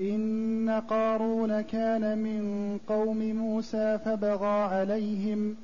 إن 0.00 0.82
قارون 0.88 1.60
كان 1.60 2.18
من 2.18 2.78
قوم 2.88 3.18
موسى 3.18 3.98
فبغى 4.04 4.46
عليهم 4.46 5.56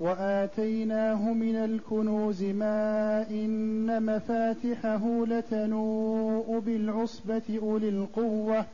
وآتيناه 0.00 1.32
من 1.32 1.56
الكنوز 1.56 2.42
ما 2.42 3.26
إن 3.30 4.02
مفاتحه 4.02 5.24
لتنوء 5.26 6.62
بالعصبة 6.66 7.58
أولي 7.62 7.88
القوة. 7.88 8.64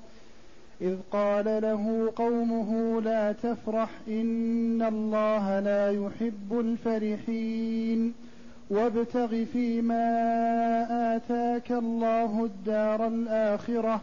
إذ 0.81 0.97
قال 1.11 1.45
له 1.45 2.13
قومه 2.17 3.01
لا 3.01 3.33
تفرح 3.33 3.91
إن 4.09 4.83
الله 4.83 5.61
لا 5.61 5.91
يحب 5.91 6.61
الفرحين. 6.61 8.15
وابتغ 8.71 9.45
فيما 9.45 10.07
آتاك 11.17 11.73
الله 11.73 12.45
الدار 12.45 13.07
الآخرة 13.07 14.01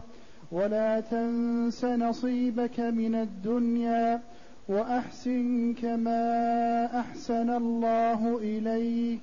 ولا 0.52 0.99
تنس 0.99 1.85
نصيبك 1.85 2.80
من 2.80 3.16
الدنيا 3.16 4.21
وأحسن 4.67 5.73
كما 5.81 6.99
أحسن 6.99 7.49
الله 7.49 8.38
إليك 8.38 9.20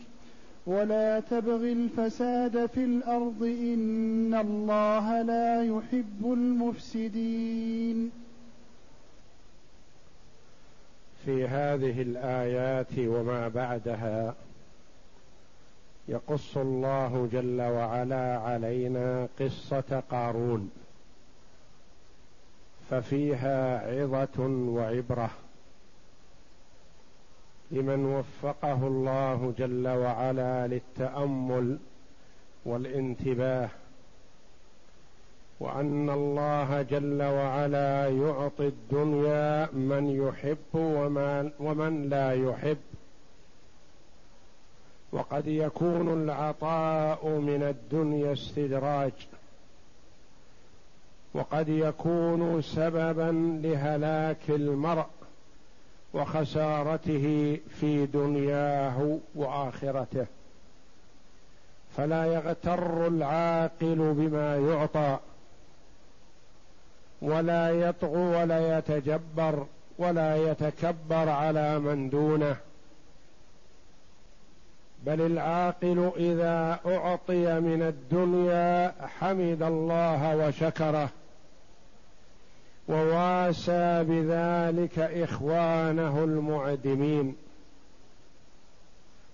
ولا 0.67 1.21
تبغ 1.21 1.63
الفساد 1.65 2.67
في 2.67 2.85
الأرض 2.85 3.43
إن 3.43 4.35
الله 4.35 5.23
لا 5.23 5.63
يحب 5.63 6.33
المفسدين. 6.33 8.11
في 11.25 11.49
هذه 11.49 12.03
الآيات 12.03 12.99
وما 12.99 13.49
بعدها 13.49 14.35
يقص 16.09 16.57
الله 16.57 17.29
جل 17.33 17.61
وعلا 17.61 18.39
علينا 18.39 19.29
قصة 19.41 20.03
قارون. 20.11 20.71
ففيها 22.91 23.91
عظة 24.01 24.47
وعبرة 24.47 25.31
لمن 27.71 28.05
وفقه 28.05 28.87
الله 28.87 29.55
جل 29.59 29.89
وعلا 29.89 30.67
للتأمل 30.67 31.79
والانتباه 32.65 33.69
وأن 35.61 36.11
الله 36.11 36.83
جل 36.83 37.23
وعلا 37.23 38.09
يعطي 38.09 38.67
الدنيا 38.67 39.69
من 39.73 40.11
يحب 40.11 40.75
ومن 41.61 42.09
لا 42.09 42.33
يحب. 42.33 42.79
وقد 45.13 45.47
يكون 45.47 46.23
العطاء 46.23 47.29
من 47.29 47.63
الدنيا 47.63 48.33
استدراج. 48.33 49.13
وقد 51.37 51.69
يكون 51.69 52.63
سببا 52.63 53.61
لهلاك 53.63 54.51
المرء 54.51 55.07
وخسارته 56.15 57.59
في 57.81 58.07
دنياه 58.07 59.19
وآخرته. 59.35 60.27
فلا 61.97 62.25
يغتر 62.25 63.07
العاقل 63.07 64.15
بما 64.19 64.57
يعطى 64.57 65.19
ولا 67.23 67.71
يطغو 67.71 68.41
ولا 68.41 68.79
يتجبر 68.79 69.67
ولا 69.99 70.37
يتكبر 70.51 71.29
على 71.29 71.79
من 71.79 72.11
دونه. 72.11 72.57
بل 75.05 75.21
العاقل 75.21 76.13
إذا 76.17 76.81
أعطي 76.87 77.61
من 77.61 77.83
الدنيا 77.83 78.95
حمد 79.19 79.63
الله 79.63 80.37
وشكره. 80.37 81.09
وواسى 82.89 84.05
بذلك 84.05 84.99
إخوانه 84.99 86.25
المعدمين. 86.25 87.37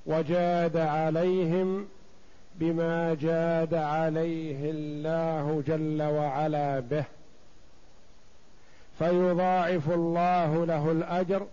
وجاد 0.07 0.77
عليهم 0.77 1.89
بما 2.55 3.15
جاد 3.15 3.75
عليه 3.75 4.71
الله 4.71 5.63
جل 5.67 6.03
وعلا 6.03 6.81
به. 6.81 7.05
فيضاعف 8.99 9.91
الله 9.91 10.67
له 10.67 10.93
الأجر 10.93 11.47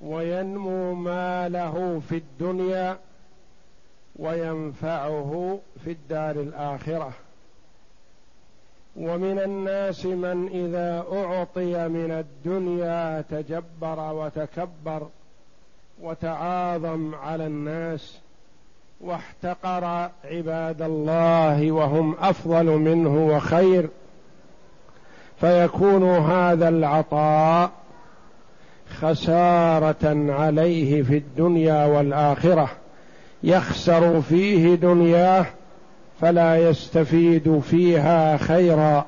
وينمو 0.00 0.94
ماله 0.94 2.02
في 2.08 2.16
الدنيا 2.16 2.98
وينفعه 4.16 5.60
في 5.84 5.90
الدار 5.90 6.30
الآخرة. 6.30 7.12
ومن 8.96 9.38
الناس 9.38 10.06
من 10.06 10.48
إذا 10.48 11.04
أعطي 11.12 11.88
من 11.88 12.10
الدنيا 12.10 13.24
تجبر 13.30 14.12
وتكبر 14.12 15.06
وتعاظم 16.02 17.14
على 17.14 17.46
الناس 17.46 18.18
واحتقر 19.00 20.10
عباد 20.24 20.82
الله 20.82 21.72
وهم 21.72 22.16
أفضل 22.20 22.64
منه 22.64 23.26
وخير 23.26 23.88
فيكون 25.40 26.04
هذا 26.16 26.68
العطاء 26.68 27.70
خسارة 29.00 30.32
عليه 30.32 31.02
في 31.02 31.16
الدنيا 31.16 31.86
والآخرة 31.86 32.70
يخسر 33.42 34.22
فيه 34.22 34.74
دنياه 34.74 35.46
فلا 36.24 36.68
يستفيد 36.68 37.60
فيها 37.70 38.36
خيرا 38.36 39.06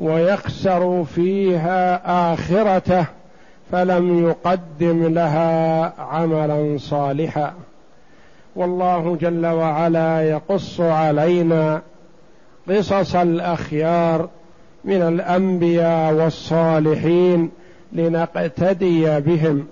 ويخسر 0.00 1.04
فيها 1.04 2.00
آخرته 2.34 3.04
فلم 3.72 4.28
يقدم 4.28 5.14
لها 5.14 5.92
عملا 6.00 6.78
صالحا 6.78 7.54
والله 8.56 9.16
جل 9.20 9.46
وعلا 9.46 10.22
يقص 10.22 10.80
علينا 10.80 11.82
قصص 12.68 13.16
الأخيار 13.16 14.28
من 14.84 15.02
الأنبياء 15.02 16.14
والصالحين 16.14 17.50
لنقتدي 17.92 19.20
بهم 19.20 19.66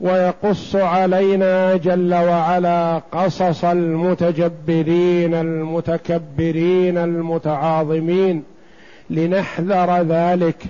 ويقص 0.00 0.76
علينا 0.76 1.76
جل 1.76 2.14
وعلا 2.14 3.02
قصص 3.12 3.64
المتجبرين 3.64 5.34
المتكبرين 5.34 6.98
المتعاظمين 6.98 8.42
لنحذر 9.10 10.02
ذلك 10.02 10.64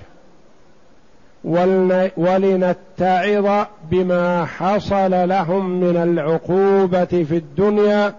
ولنتعظ 2.17 3.65
بما 3.91 4.45
حصل 4.45 5.29
لهم 5.29 5.79
من 5.79 5.97
العقوبة 5.97 7.05
في 7.05 7.37
الدنيا 7.37 8.13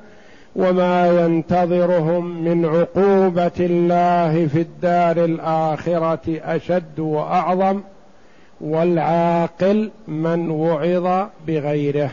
وما 0.57 1.25
ينتظرهم 1.25 2.45
من 2.45 2.65
عقوبة 2.65 3.51
الله 3.61 4.47
في 4.47 4.61
الدار 4.61 5.25
الآخرة 5.25 6.41
أشد 6.45 6.99
وأعظم 7.01 7.81
والعاقل 8.61 9.91
من 10.09 10.51
وعظ 10.51 11.29
بغيره. 11.47 12.11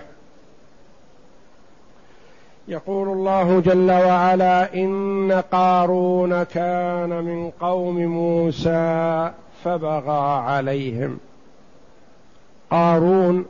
يقول 2.68 3.08
الله 3.08 3.60
جل 3.60 3.92
وعلا 3.92 4.74
إن 4.74 5.44
قارون 5.52 6.44
كان 6.44 7.10
من 7.10 7.50
قوم 7.50 8.06
موسى 8.06 9.32
فبغى 9.64 10.42
عليهم. 10.42 11.18
قارون 12.72 13.46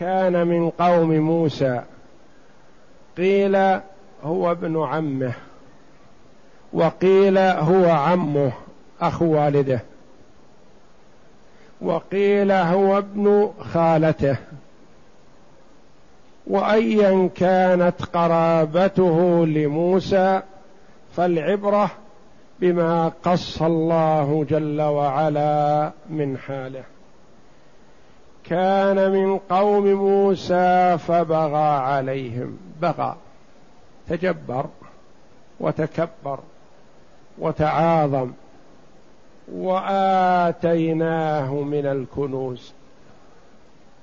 كان 0.00 0.46
من 0.46 0.70
قوم 0.70 1.10
موسى. 1.10 1.82
قيل 3.16 3.56
هو 4.24 4.50
ابن 4.50 4.82
عمه 4.82 5.32
وقيل 6.72 7.38
هو 7.38 7.90
عمه 7.90 8.52
اخو 9.00 9.24
والده. 9.24 9.80
وقيل 11.84 12.52
هو 12.52 12.98
ابن 12.98 13.50
خالته. 13.60 14.36
وايا 16.46 17.30
كانت 17.36 18.02
قرابته 18.12 19.46
لموسى 19.46 20.42
فالعبرة 21.16 21.90
بما 22.60 23.12
قص 23.22 23.62
الله 23.62 24.46
جل 24.50 24.82
وعلا 24.82 25.92
من 26.10 26.38
حاله. 26.38 26.84
كان 28.44 29.10
من 29.10 29.38
قوم 29.38 29.86
موسى 29.86 30.98
فبغى 30.98 31.76
عليهم. 31.76 32.58
بغى 32.80 33.16
تجبر 34.08 34.66
وتكبر 35.60 36.38
وتعاظم. 37.38 38.30
وآتيناه 39.52 41.54
من 41.54 41.86
الكنوز. 41.86 42.72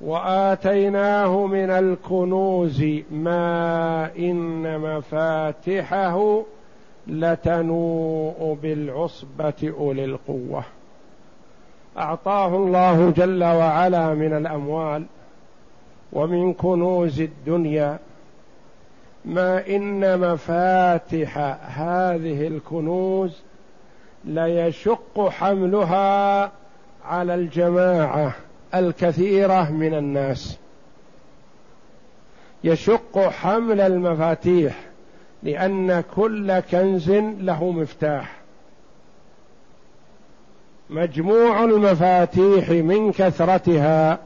وآتيناه 0.02 1.46
من 1.46 1.70
الكنوز 1.70 2.86
ما 3.12 4.12
إن 4.18 4.80
مفاتحه 4.80 6.44
لتنوء 7.08 8.58
بالعصبة 8.62 9.74
أولي 9.80 10.06
القوة. 10.06 10.64
أعطاه 11.98 12.56
الله 12.56 13.14
جل 13.18 13.44
وعلا 13.44 14.14
من 14.14 14.34
الأموال 14.34 15.04
ومن 16.14 16.54
كنوز 16.54 17.22
الدنيا. 17.22 18.00
ما 19.26 19.68
إن 19.68 20.20
مفاتح 20.20 21.38
هذه 21.80 22.48
الكنوز 22.48 23.42
ليشق 24.26 25.30
حملها 25.30 26.52
على 27.06 27.36
الجماعة 27.36 28.36
الكثيرة 28.76 29.72
من 29.72 29.94
الناس. 29.94 30.58
يشق 32.64 33.20
حمل 33.20 33.82
المفاتيح 33.82 34.80
لأن 35.44 36.04
كل 36.16 36.60
كنز 36.60 37.12
له 37.40 37.72
مفتاح. 37.72 38.42
مجموع 40.90 41.64
المفاتيح 41.64 42.70
من 42.70 43.12
كثرتها 43.12 44.20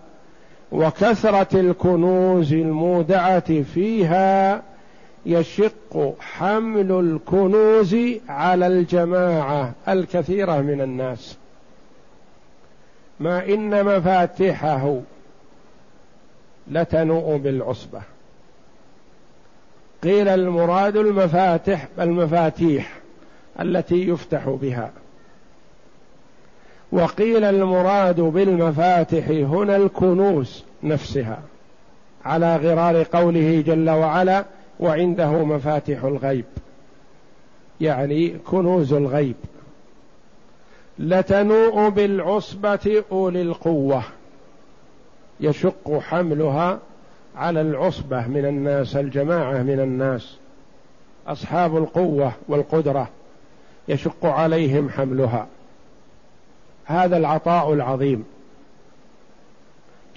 وكثرة 0.72 1.60
الكنوز 1.60 2.54
المودعة 2.54 3.64
فيها 3.64 4.62
يشق 5.26 6.16
حمل 6.20 6.92
الكنوز 6.92 7.96
على 8.30 8.68
الجماعة 8.68 9.74
الكثيرة 9.88 10.62
من 10.62 10.82
الناس. 10.82 11.38
ما 13.20 13.46
إن 13.46 13.86
مفاتحه 13.86 15.00
لتنوء 16.68 17.38
بالعصبة. 17.38 18.02
قيل 20.04 20.28
المراد 20.28 20.98
المفاتح 20.98 21.88
المفاتيح 22.00 22.98
التي 23.60 24.08
يفتح 24.08 24.50
بها. 24.50 24.92
وقيل 26.92 27.44
المراد 27.44 28.20
بالمفاتح 28.22 29.28
هنا 29.28 29.76
الكنوز 29.76 30.64
نفسها 30.84 31.40
على 32.26 32.56
غرار 32.56 33.04
قوله 33.04 33.64
جل 33.68 33.90
وعلا 33.90 34.46
وعنده 34.80 35.32
مفاتح 35.44 36.04
الغيب 36.04 36.46
يعني 37.82 38.30
كنوز 38.30 38.94
الغيب. 38.94 39.36
لتنوء 41.00 41.90
بالعصبة 41.90 43.04
أولي 43.12 43.42
القوة 43.42 44.04
يشق 45.40 46.00
حملها 46.00 46.80
على 47.36 47.62
العصبة 47.62 48.28
من 48.28 48.46
الناس 48.46 48.96
الجماعة 48.96 49.64
من 49.64 49.80
الناس 49.80 50.38
أصحاب 51.28 51.78
القوة 51.78 52.32
والقدرة 52.48 53.10
يشق 53.88 54.26
عليهم 54.26 54.90
حملها. 54.90 55.48
هذا 56.86 57.18
العطاء 57.18 57.74
العظيم. 57.74 58.26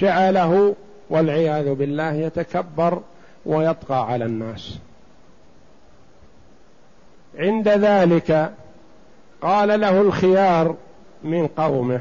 جعله 0.00 0.74
والعياذ 1.10 1.74
بالله 1.74 2.12
يتكبر 2.12 3.00
ويطغى 3.46 3.96
على 3.96 4.24
الناس. 4.24 4.78
عند 7.38 7.68
ذلك 7.68 8.52
قال 9.42 9.80
له 9.80 10.00
الخيار 10.00 10.76
من 11.24 11.46
قومه 11.46 12.00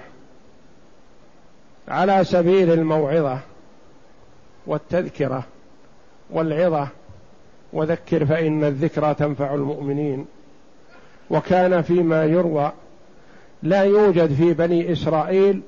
على 1.88 2.24
سبيل 2.24 2.72
الموعظة 2.72 3.40
والتذكرة 4.68 5.44
والعظة. 6.30 6.88
وذكر 7.74 8.26
فإن 8.26 8.64
الذكرى 8.64 9.14
تنفع 9.14 9.54
المؤمنين. 9.54 10.26
وكان 11.30 11.82
فيما 11.82 12.26
يروى 12.26 12.72
لا 13.64 13.82
يوجد 13.84 14.34
في 14.34 14.54
بني 14.54 14.92
إسرائيل 14.92 15.62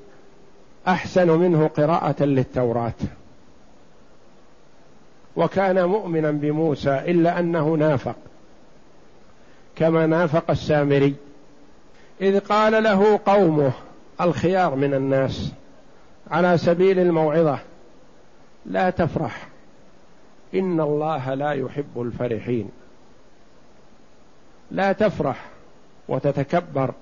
أحسن 0.88 1.30
منه 1.30 1.66
قراءة 1.66 2.24
للتوراة. 2.24 2.92
وكان 5.36 5.84
مؤمنا 5.84 6.30
بموسى 6.30 6.90
إلا 6.98 7.38
أنه 7.38 7.74
نافق 7.74 8.16
كما 9.76 10.06
نافق 10.06 10.50
السامري 10.50 11.14
إذ 12.20 12.40
قال 12.40 12.82
له 12.82 13.20
قومه 13.26 13.72
الخيار 14.20 14.74
من 14.74 14.94
الناس 14.94 15.52
على 16.30 16.58
سبيل 16.58 16.98
الموعظة 16.98 17.58
لا 18.66 18.90
تفرح 18.90 19.48
إن 20.54 20.80
الله 20.80 21.34
لا 21.34 21.50
يحب 21.50 22.00
الفرحين 22.00 22.68
لا 24.70 24.92
تفرح 24.92 25.48
وتتكبر 26.08 26.94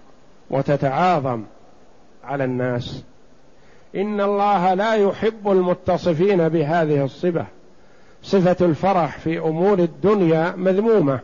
وتتعاظم 0.51 1.45
على 2.25 2.45
الناس 2.45 3.05
إن 3.97 4.21
الله 4.21 4.75
لا 4.75 4.95
يحب 4.95 5.51
المتصفين 5.51 6.49
بهذه 6.49 7.05
الصفه 7.05 7.47
صفة 8.23 8.67
الفرح 8.67 9.19
في 9.19 9.39
أمور 9.39 9.79
الدنيا 9.79 10.55
مذمومة. 10.57 11.21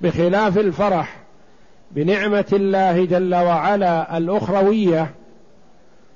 بخلاف 0.00 0.58
الفرح 0.58 1.16
بنعمة 1.90 2.44
الله 2.52 3.04
جل 3.04 3.34
وعلا 3.34 4.18
الأخروية 4.18 5.10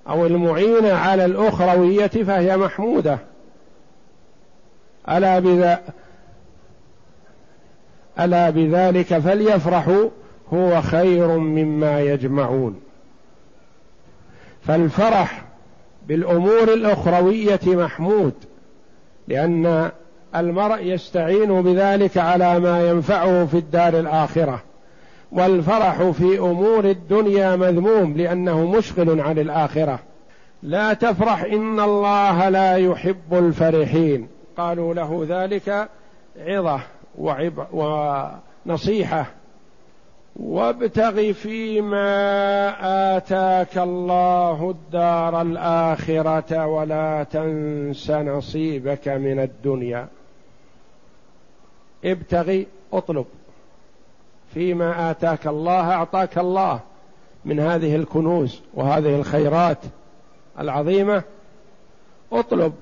أو 0.08 0.26
المعينة 0.26 0.92
على 0.92 1.24
الأخروية 1.24 2.06
فهي 2.06 2.56
محمودة. 2.56 3.18
ألا 5.08 5.38
بذا 5.38 5.82
ألا 8.20 8.50
بذلك 8.50 9.18
فليفرحوا 9.18 10.08
هو 10.52 10.82
خير 10.82 11.28
مما 11.38 12.00
يجمعون. 12.00 12.80
فالفرح 14.62 15.44
بالأمور 16.08 16.62
الأخروية 16.62 17.60
محمود 17.66 18.34
لأن 19.28 19.90
المرء 20.36 20.82
يستعين 20.82 21.62
بذلك 21.62 22.18
على 22.18 22.60
ما 22.60 22.88
ينفعه 22.88 23.46
في 23.46 23.56
الدار 23.58 23.98
الآخرة 23.98 24.62
والفرح 25.32 26.02
في 26.02 26.38
أمور 26.38 26.84
الدنيا 26.84 27.56
مذموم 27.56 28.16
لأنه 28.16 28.66
مشغل 28.66 29.20
عن 29.20 29.38
الآخرة. 29.38 29.98
لا 30.62 30.92
تفرح 30.92 31.42
إن 31.42 31.80
الله 31.80 32.48
لا 32.48 32.76
يحب 32.76 33.32
الفرحين. 33.32 34.28
قالوا 34.56 34.94
له 34.94 35.26
ذلك 35.28 35.88
عظة 36.38 36.80
ونصيحة. 37.72 39.26
وابتغ 40.36 41.32
فيما 41.32 42.06
آتاك 43.16 43.78
الله 43.78 44.70
الدار 44.70 45.42
الآخرة 45.42 46.66
ولا 46.66 47.26
تنس 47.32 48.10
نصيبك 48.10 49.08
من 49.08 49.40
الدنيا. 49.40 50.08
ابتغي 52.04 52.66
اطلب. 52.92 53.26
فيما 54.54 55.10
آتاك 55.10 55.46
الله 55.46 55.90
أعطاك 55.90 56.38
الله 56.38 56.80
من 57.44 57.60
هذه 57.60 57.96
الكنوز 57.96 58.60
وهذه 58.74 59.16
الخيرات 59.16 59.78
العظيمة. 60.60 61.22
اطلب. 62.32 62.72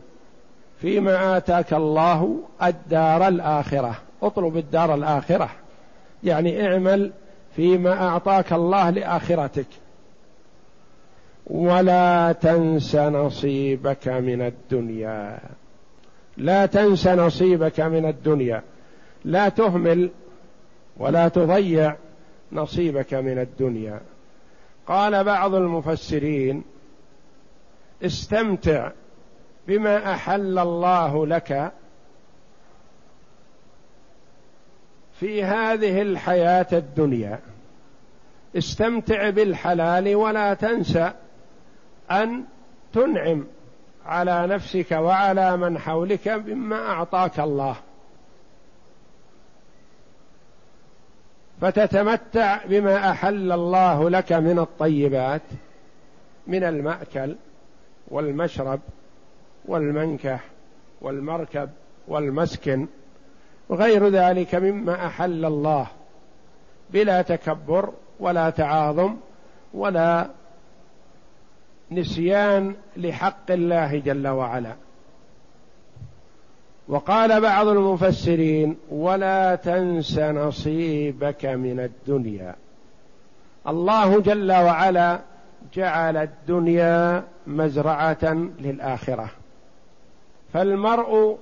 فيما 0.81 1.37
آتاك 1.37 1.73
الله 1.73 2.39
الدار 2.63 3.29
الآخرة. 3.29 3.95
اطلب 4.23 4.57
الدار 4.57 4.95
الآخرة. 4.95 5.49
يعني 6.25 6.67
اعمل 6.67 7.13
فيما 7.57 8.09
أعطاك 8.09 8.53
الله 8.53 8.91
لآخرتك. 8.91 9.67
ولا 11.47 12.33
تنس 12.33 12.97
نصيبك 12.97 14.09
من 14.09 14.43
الدنيا. 14.43 15.39
لا 16.37 16.67
تنس 16.67 17.09
نصيبك 17.09 17.81
من 17.81 18.07
الدنيا. 18.07 18.63
لا 19.25 19.49
تهمل 19.49 20.11
ولا 20.97 21.29
تضيع 21.29 21.97
نصيبك 22.53 23.15
من 23.15 23.39
الدنيا. 23.39 24.01
قال 24.87 25.25
بعض 25.25 25.55
المفسرين 25.55 26.63
استمتع 28.05 28.91
بما 29.69 30.13
أحل 30.13 30.59
الله 30.59 31.27
لك 31.27 31.73
في 35.23 35.45
هذه 35.45 36.03
الحياة 36.03 36.67
الدنيا 36.73 37.39
استمتع 38.59 39.31
بالحلال 39.31 40.17
ولا 40.17 40.55
تنسى 40.55 41.13
أن 42.11 42.45
تنعم 42.93 43.47
على 44.07 44.47
نفسك 44.47 44.93
وعلى 44.93 45.57
من 45.57 45.79
حولك 45.79 46.29
مما 46.29 46.77
أعطاك 46.77 47.41
الله. 47.41 47.77
فتتمتع 51.61 52.65
بما 52.65 53.11
أحل 53.11 53.53
الله 53.53 54.11
لك 54.11 54.33
من 54.33 54.59
الطيبات 54.59 55.43
من 56.47 56.65
المأكل 56.65 57.37
والمشرب 58.09 58.81
والمنكح 59.65 60.45
والمركب 61.01 61.71
والمسكن 62.09 62.87
وغير 63.69 64.09
ذلك 64.09 64.55
مما 64.55 65.07
أحل 65.07 65.45
الله. 65.45 65.87
بلا 66.91 67.23
تكبر 67.23 67.93
ولا 68.21 68.51
تعاظم 68.51 69.17
ولا 69.75 70.29
نسيان 71.91 72.75
لحق 72.97 73.51
الله 73.51 73.99
جل 73.99 74.29
وعلا. 74.29 74.73
وقال 76.89 77.41
بعض 77.41 77.67
المفسرين 77.69 78.77
ولا 78.91 79.55
تنس 79.55 80.19
نصيبك 80.19 81.45
من 81.45 81.81
الدنيا. 81.81 82.55
الله 83.69 84.21
جل 84.21 84.53
وعلا 84.53 85.21
جعل 85.75 86.17
الدنيا 86.17 87.23
مزرعة 87.47 88.25
للآخرة. 88.61 89.31
فالمرء 90.53 91.39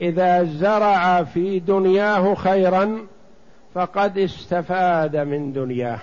إذا 0.00 0.44
زرع 0.44 1.24
في 1.24 1.58
دنياه 1.58 2.34
خيرا 2.34 3.06
فقد 3.74 4.18
استفاد 4.18 5.16
من 5.16 5.52
دنياه 5.52 6.00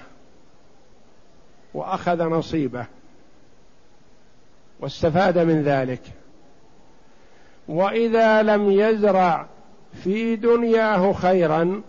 وأخذ 1.73 2.23
نصيبه 2.23 2.85
واستفاد 4.79 5.37
من 5.37 5.63
ذلك. 5.63 6.01
وإذا 7.67 8.43
لم 8.43 8.71
يزرع 8.71 9.45
في 10.03 10.35
دنياه 10.35 11.13
خيرا 11.13 11.81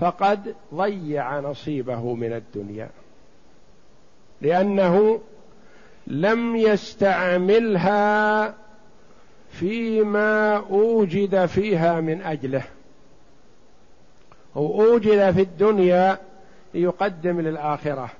فقد 0.00 0.54
ضيع 0.74 1.40
نصيبه 1.40 2.14
من 2.14 2.32
الدنيا 2.32 2.90
لأنه 4.40 5.20
لم 6.06 6.56
يستعملها 6.56 8.54
فيما 9.50 10.56
أوجد 10.56 11.46
فيها 11.46 12.00
من 12.00 12.22
أجله. 12.22 12.62
هو 14.56 14.82
أوجد 14.82 15.30
في 15.30 15.40
الدنيا 15.40 16.18
ليقدم 16.74 17.40
للآخرة. 17.40 18.10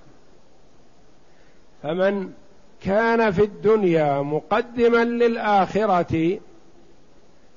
فمن 1.82 2.30
كان 2.82 3.30
في 3.30 3.44
الدنيا 3.44 4.22
مقدما 4.22 5.04
للآخرة 5.04 6.38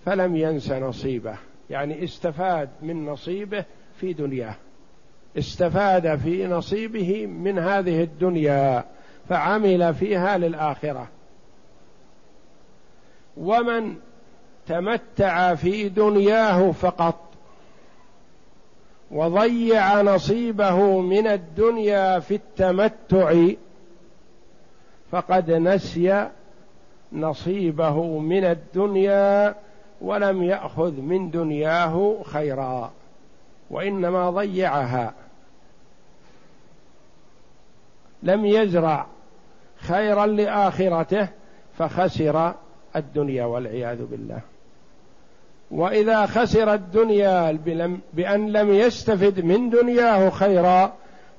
فلم 0.06 0.36
ينس 0.36 0.72
نصيبه. 0.72 1.36
يعني 1.70 2.04
استفاد 2.04 2.70
من 2.82 3.06
نصيبه 3.06 3.66
في 4.00 4.14
دنياه. 4.14 4.56
استفاد 5.38 6.16
في 6.16 6.48
نصيبه 6.48 7.26
من 7.26 7.60
هذه 7.60 8.04
الدنيا 8.04 8.86
فعمل 9.30 9.94
فيها 9.94 10.38
للآخرة. 10.38 11.08
ومن 13.38 13.96
تمتع 14.68 15.56
في 15.56 15.90
دنياه 15.90 16.72
فقط 16.72 17.32
وضيع 19.12 20.02
نصيبه 20.02 21.02
من 21.02 21.28
الدنيا 21.28 22.20
في 22.20 22.36
التمتع 22.36 23.48
فقد 25.12 25.52
نسي 25.52 26.30
نصيبه 27.14 28.20
من 28.20 28.44
الدنيا 28.44 29.56
ولم 30.02 30.44
يأخذ 30.44 30.92
من 30.92 31.30
دنياه 31.32 32.18
خيرا 32.24 32.92
وإنما 33.70 34.30
ضيعها. 34.30 35.14
لم 38.24 38.46
يزرع 38.46 39.06
خيرا 39.78 40.26
لآخرته 40.26 41.28
فخسر 41.78 42.54
الدنيا 42.96 43.46
والعياذ 43.46 44.06
بالله. 44.06 44.42
وإذا 45.72 46.26
خسر 46.26 46.74
الدنيا 46.74 47.60
بأن 48.14 48.52
لم 48.52 48.74
يستفد 48.74 49.46
من 49.46 49.70
دنياه 49.70 50.30
خيرا 50.30 50.94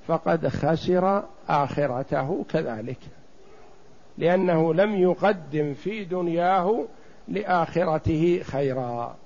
فقد 0.06 0.48
خسر 0.48 1.22
آخرته 1.48 2.44
كذلك. 2.50 2.98
لأنه 4.18 4.74
لم 4.74 4.94
يقدم 4.94 5.74
في 5.74 6.04
دنياه 6.04 6.84
لآخرته 7.28 8.40
خيرا. 8.44 9.16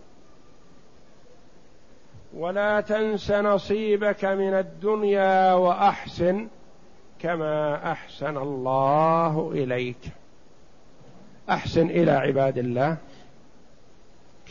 ولا 2.35 2.81
تنس 2.81 3.31
نصيبك 3.31 4.25
من 4.25 4.55
الدنيا 4.55 5.53
وأحسن 5.53 6.49
كما 7.19 7.93
أحسن 7.93 8.37
الله 8.37 9.51
إليك. 9.55 9.99
أحسن 11.51 11.91
إلى 11.91 12.11
عباد 12.11 12.59
الله 12.59 12.97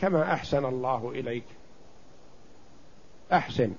كما 0.00 0.32
أحسن 0.32 0.64
الله 0.64 1.10
إليك. 1.10 1.44
أحسن. 3.32 3.72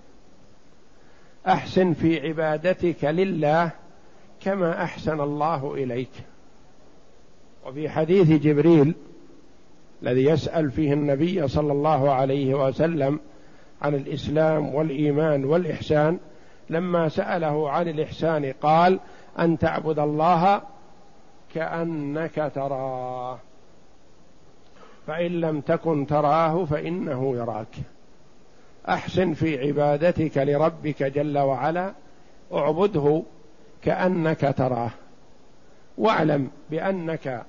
أحسن 1.47 1.93
في 1.93 2.27
عبادتك 2.27 3.03
لله 3.03 3.71
كما 4.41 4.83
أحسن 4.83 5.21
الله 5.21 5.73
إليك. 5.73 6.11
وفي 7.65 7.89
حديث 7.89 8.31
جبريل 8.31 8.95
الذي 10.03 10.23
يسأل 10.23 10.71
فيه 10.71 10.93
النبي 10.93 11.47
صلى 11.47 11.71
الله 11.71 12.11
عليه 12.11 12.67
وسلم 12.67 13.19
عن 13.81 13.95
الإسلام 13.95 14.75
والإيمان 14.75 15.45
والإحسان 15.45 16.19
لما 16.69 17.09
سأله 17.09 17.69
عن 17.69 17.87
الإحسان 17.87 18.53
قال 18.61 18.99
أن 19.39 19.57
تعبد 19.57 19.99
الله 19.99 20.61
كأنك 21.53 22.51
تراه. 22.55 23.39
فإن 25.07 25.31
لم 25.31 25.61
تكن 25.61 26.07
تراه 26.07 26.65
فإنه 26.65 27.35
يراك. 27.35 27.75
أحسن 28.89 29.33
في 29.33 29.67
عبادتك 29.67 30.37
لربك 30.37 31.03
جل 31.03 31.37
وعلا 31.37 31.93
اعبده 32.53 33.23
كأنك 33.81 34.53
تراه. 34.57 34.91
واعلم 35.97 36.51
بأنك 36.69 37.45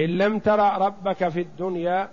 إن 0.00 0.06
لم 0.06 0.38
ترى 0.38 0.76
ربك 0.80 1.28
في 1.28 1.40
الدنيا 1.40 2.08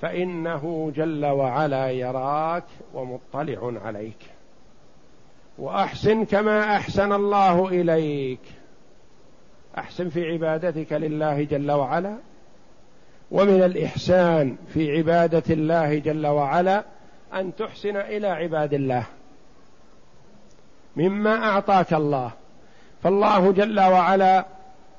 فإنه 0.00 0.92
جل 0.96 1.26
وعلا 1.26 1.90
يراك 1.90 2.64
ومطلع 2.94 3.72
عليك. 3.84 4.18
وأحسن 5.58 6.24
كما 6.24 6.76
أحسن 6.76 7.12
الله 7.12 7.68
إليك. 7.68 8.40
أحسن 9.78 10.08
في 10.08 10.32
عبادتك 10.32 10.92
لله 10.92 11.44
جل 11.44 11.70
وعلا 11.70 12.16
ومن 13.30 13.62
الإحسان 13.62 14.56
في 14.74 14.96
عبادة 14.96 15.42
الله 15.50 15.98
جل 15.98 16.26
وعلا 16.26 16.84
أن 17.34 17.56
تحسن 17.56 17.96
إلى 17.96 18.26
عباد 18.26 18.74
الله. 18.74 19.04
مما 20.96 21.44
أعطاك 21.44 21.92
الله. 21.94 22.30
فالله 23.02 23.52
جل 23.52 23.80
وعلا 23.80 24.46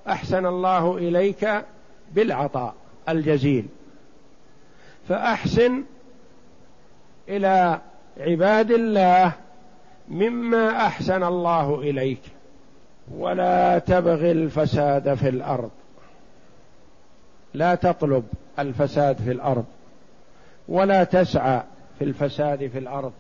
أحسن 0.07 0.45
الله 0.45 0.97
إليك 0.97 1.63
بالعطاء 2.11 2.75
الجزيل. 3.09 3.65
فأحسن 5.09 5.83
إلى 7.29 7.81
عباد 8.19 8.71
الله 8.71 9.31
مما 10.09 10.87
أحسن 10.87 11.23
الله 11.23 11.79
إليك. 11.79 12.21
ولا 13.17 13.79
تبغي 13.79 14.31
الفساد 14.31 15.13
في 15.13 15.29
الأرض. 15.29 15.69
لا 17.53 17.75
تطلب 17.75 18.23
الفساد 18.59 19.17
في 19.17 19.31
الأرض. 19.31 19.65
ولا 20.67 21.03
تسعى 21.03 21.61
في 21.99 22.05
الفساد 22.05 22.67
في 22.67 22.77
الأرض. 22.77 23.11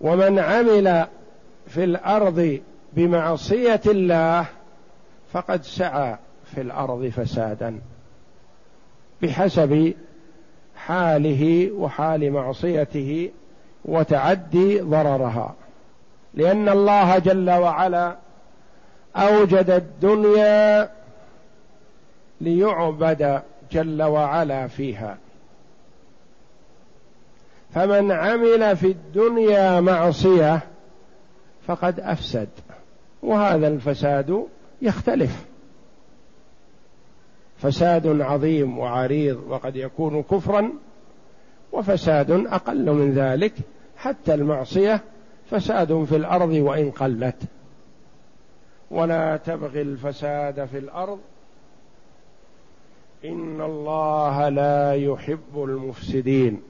ومن 0.00 0.38
عمل 0.38 1.06
في 1.66 1.84
الأرض 1.84 2.60
بمعصية 2.92 3.80
الله 3.86 4.46
فقد 5.32 5.62
سعى 5.62 6.16
في 6.54 6.60
الأرض 6.60 7.06
فسادا. 7.06 7.80
بحسب 9.22 9.94
حاله 10.76 11.72
وحال 11.72 12.30
معصيته 12.30 13.30
وتعدي 13.84 14.80
ضررها. 14.80 15.54
لأن 16.36 16.68
الله 16.68 17.18
جل 17.18 17.50
وعلا 17.50 18.16
أوجد 19.16 19.70
الدنيا 19.70 20.90
ليعبد 22.40 23.42
جل 23.72 24.02
وعلا 24.02 24.66
فيها. 24.66 25.18
فمن 27.74 28.12
عمل 28.12 28.76
في 28.76 28.86
الدنيا 28.86 29.80
معصية 29.80 30.60
فقد 31.66 32.00
أفسد 32.00 32.48
وهذا 33.22 33.68
الفساد 33.68 34.46
يختلف. 34.82 35.44
فساد 37.58 38.20
عظيم 38.20 38.78
وعريض 38.78 39.40
وقد 39.48 39.76
يكون 39.76 40.22
كفرا 40.22 40.70
وفساد 41.72 42.30
أقل 42.30 42.90
من 42.90 43.12
ذلك 43.12 43.52
حتى 43.96 44.34
المعصية 44.34 45.00
فساد 45.50 46.04
في 46.04 46.16
الأرض 46.16 46.50
وإن 46.50 46.90
قلت. 46.90 47.42
ولا 48.90 49.36
تبغي 49.36 49.82
الفساد 49.82 50.64
في 50.64 50.78
الأرض. 50.78 51.18
إن 53.24 53.60
الله 53.60 54.48
لا 54.48 54.94
يحب 54.94 55.56
المفسدين. 55.56 56.62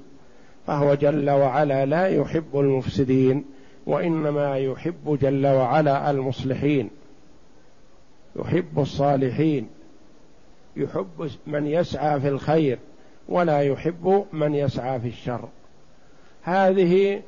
فهو 0.67 0.95
جل 0.95 1.31
وعلا 1.31 1.87
لا 1.87 2.07
يحب 2.07 2.59
المفسدين 2.61 3.45
وإنما 3.87 4.59
يحب 4.59 5.19
جل 5.23 5.47
وعلا 5.47 6.11
المصلحين. 6.11 6.91
يحب 8.37 8.79
الصالحين. 8.79 9.69
يحب 10.77 11.31
من 11.47 11.67
يسعى 11.67 12.21
في 12.21 12.29
الخير 12.29 12.79
ولا 13.29 13.61
يحب 13.61 14.27
من 14.33 14.55
يسعى 14.55 15.01
في 15.01 15.09
الشر. 15.09 15.49
هذه 16.43 17.23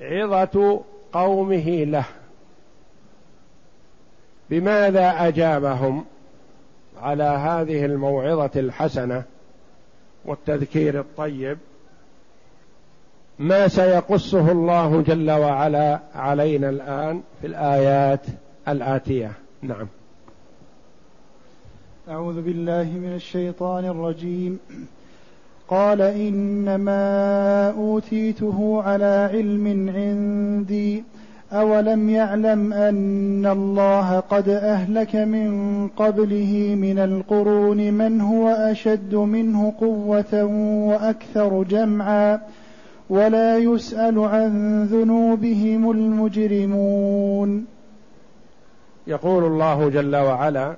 عظة 0.00 0.80
قومه 1.12 1.84
له. 1.84 2.04
بماذا 4.50 5.28
أجابهم 5.28 6.04
على 7.00 7.24
هذه 7.24 7.84
الموعظة 7.84 8.50
الحسنة 8.56 9.22
والتذكير 10.24 11.00
الطيب؟ 11.00 11.58
ما 13.38 13.68
سيقصه 13.68 14.52
الله 14.52 15.02
جل 15.02 15.30
وعلا 15.30 16.00
علينا 16.14 16.68
الآن 16.68 17.22
في 17.40 17.46
الآيات 17.46 18.26
الآتية؟ 18.68 19.32
نعم. 19.62 19.86
أعوذ 22.08 22.42
بالله 22.42 22.82
من 22.82 23.14
الشيطان 23.14 23.84
الرجيم. 23.84 24.60
قال 25.68 26.00
إنما 26.02 27.70
أوتيته 27.70 28.82
على 28.82 29.30
علم 29.32 29.90
عندي 29.94 31.04
أولم 31.52 32.10
يعلم 32.10 32.72
أن 32.72 33.46
الله 33.46 34.20
قد 34.20 34.48
أهلك 34.48 35.16
من 35.16 35.88
قبله 35.88 36.74
من 36.78 36.98
القرون 36.98 37.92
من 37.92 38.20
هو 38.20 38.48
أشد 38.48 39.14
منه 39.14 39.72
قوة 39.80 40.44
وأكثر 40.88 41.62
جمعا 41.62 42.40
ولا 43.10 43.58
يسأل 43.58 44.18
عن 44.18 44.84
ذنوبهم 44.84 45.90
المجرمون. 45.90 47.66
يقول 49.06 49.44
الله 49.44 49.88
جل 49.88 50.16
وعلا 50.16 50.76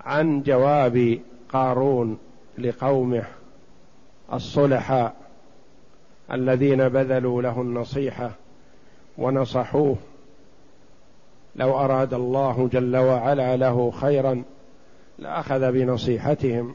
عن 0.00 0.42
جواب 0.42 1.18
قارون 1.48 2.18
لقومه 2.58 3.24
الصلحاء 4.32 5.14
الذين 6.32 6.88
بذلوا 6.88 7.42
له 7.42 7.60
النصيحة 7.60 8.30
ونصحوه 9.18 9.96
لو 11.56 11.78
أراد 11.78 12.14
الله 12.14 12.68
جل 12.72 12.96
وعلا 12.96 13.56
له 13.56 13.90
خيرا 13.90 14.42
لأخذ 15.18 15.72
بنصيحتهم. 15.72 16.74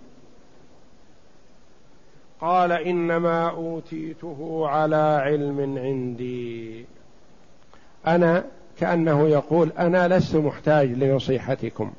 قال 2.42 2.72
إنما 2.72 3.50
أوتيته 3.50 4.68
على 4.68 5.22
علم 5.24 5.78
عندي. 5.78 6.86
أنا 8.08 8.46
كأنه 8.80 9.28
يقول 9.28 9.72
أنا 9.80 10.18
لست 10.18 10.36
محتاج 10.36 10.90
لنصيحتكم 10.90 11.92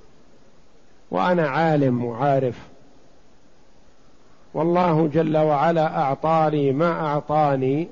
وأنا 1.11 1.49
عالم 1.49 2.05
وعارف 2.05 2.70
والله 4.55 5.07
جل 5.07 5.37
وعلا 5.37 5.99
أعطاني 5.99 6.73
ما 6.73 6.93
أعطاني 7.07 7.89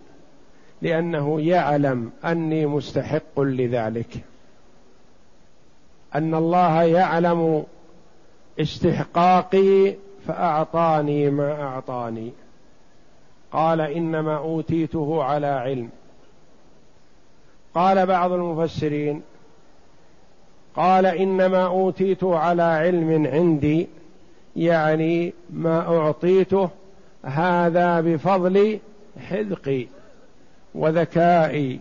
لأنه 0.82 1.40
يعلم 1.40 2.10
أني 2.24 2.66
مستحق 2.66 3.40
لذلك. 3.40 4.24
أن 6.14 6.34
الله 6.34 6.82
يعلم 6.82 7.64
استحقاقي 8.60 9.94
فأعطاني 10.26 11.30
ما 11.30 11.62
أعطاني. 11.62 12.32
قال 13.52 13.80
إنما 13.80 14.36
أوتيته 14.36 15.24
على 15.24 15.46
علم. 15.46 15.90
قال 17.74 18.06
بعض 18.06 18.32
المفسرين 18.32 19.22
قال 20.76 21.06
إنما 21.06 21.66
أوتيته 21.66 22.38
على 22.38 22.62
علم 22.62 23.26
عندي 23.26 23.88
يعني 24.58 25.32
ما 25.50 25.98
أعطيته 25.98 26.70
هذا 27.22 28.00
بفضل 28.00 28.78
حذقي 29.28 29.86
وذكائي 30.74 31.80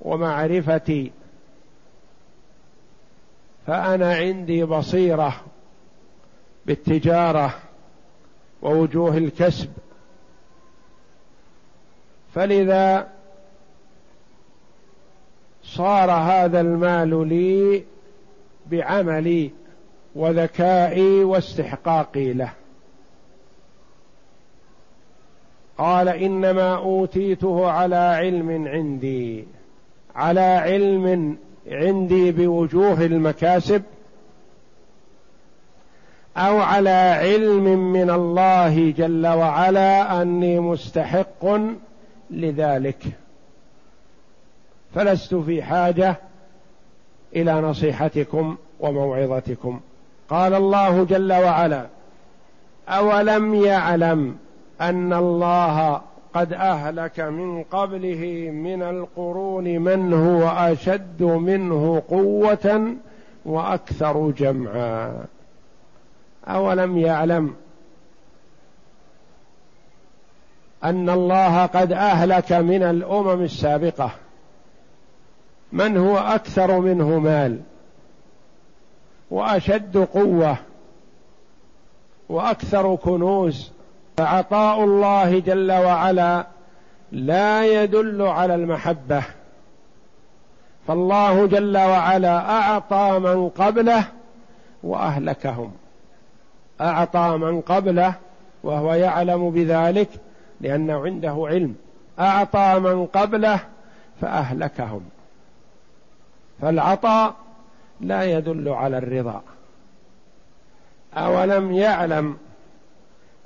ومعرفتي. 0.00 1.12
فأنا 3.66 4.14
عندي 4.14 4.64
بصيرة 4.64 5.40
بالتجارة 6.66 7.54
ووجوه 8.62 9.16
الكسب. 9.16 9.70
فلذا 12.34 13.08
صار 15.62 16.10
هذا 16.10 16.60
المال 16.60 17.28
لي 17.28 17.84
بعملي 18.66 19.50
وذكائي 20.18 21.24
واستحقاقي 21.24 22.32
له. 22.32 22.50
قال 25.78 26.08
إنما 26.08 26.76
أوتيته 26.76 27.70
على 27.70 27.96
علم 27.96 28.68
عندي 28.68 29.44
على 30.14 30.40
علم 30.40 31.36
عندي 31.66 32.32
بوجوه 32.32 33.04
المكاسب 33.04 33.82
أو 36.36 36.60
على 36.60 37.18
علم 37.20 37.92
من 37.92 38.10
الله 38.10 38.90
جل 38.90 39.26
وعلا 39.26 40.22
أني 40.22 40.60
مستحق 40.60 41.58
لذلك. 42.30 43.04
فلست 44.94 45.34
في 45.34 45.62
حاجة 45.62 46.16
إلى 47.36 47.52
نصيحتكم 47.52 48.56
وموعظتكم. 48.80 49.80
قال 50.28 50.54
الله 50.54 51.04
جل 51.04 51.32
وعلا 51.32 51.86
أولم 52.88 53.54
يعلم 53.54 54.36
أن 54.80 55.12
الله 55.12 56.00
قد 56.34 56.52
أهلك 56.52 57.20
من 57.20 57.62
قبله 57.62 58.50
من 58.50 58.82
القرون 58.82 59.64
من 59.64 60.14
هو 60.14 60.48
أشد 60.48 61.22
منه 61.22 62.02
قوة 62.08 62.94
وأكثر 63.44 64.30
جمعا. 64.30 65.24
أولم 66.48 66.98
يعلم 66.98 67.54
أن 70.84 71.10
الله 71.10 71.66
قد 71.66 71.92
أهلك 71.92 72.52
من 72.52 72.82
الأمم 72.82 73.42
السابقة 73.42 74.10
من 75.72 75.96
هو 75.96 76.18
أكثر 76.18 76.80
منه 76.80 77.18
مال 77.18 77.60
وأشد 79.30 79.96
قوة 79.96 80.56
وأكثر 82.28 82.96
كنوز. 82.96 83.72
فعطاء 84.16 84.84
الله 84.84 85.38
جل 85.38 85.72
وعلا 85.72 86.46
لا 87.12 87.82
يدل 87.82 88.22
على 88.22 88.54
المحبة. 88.54 89.22
فالله 90.86 91.46
جل 91.46 91.76
وعلا 91.76 92.50
أعطى 92.50 93.18
من 93.18 93.48
قبله 93.48 94.04
وأهلكهم. 94.82 95.72
أعطى 96.80 97.36
من 97.36 97.60
قبله 97.60 98.14
وهو 98.62 98.94
يعلم 98.94 99.50
بذلك 99.50 100.08
لأنه 100.60 101.04
عنده 101.04 101.44
علم. 101.48 101.74
أعطى 102.18 102.78
من 102.78 103.06
قبله 103.06 103.60
فأهلكهم. 104.20 105.02
فالعطاء 106.60 107.34
لا 108.00 108.24
يدل 108.24 108.68
على 108.68 108.98
الرضا. 108.98 109.42
أولم 111.14 111.72
يعلم 111.72 112.36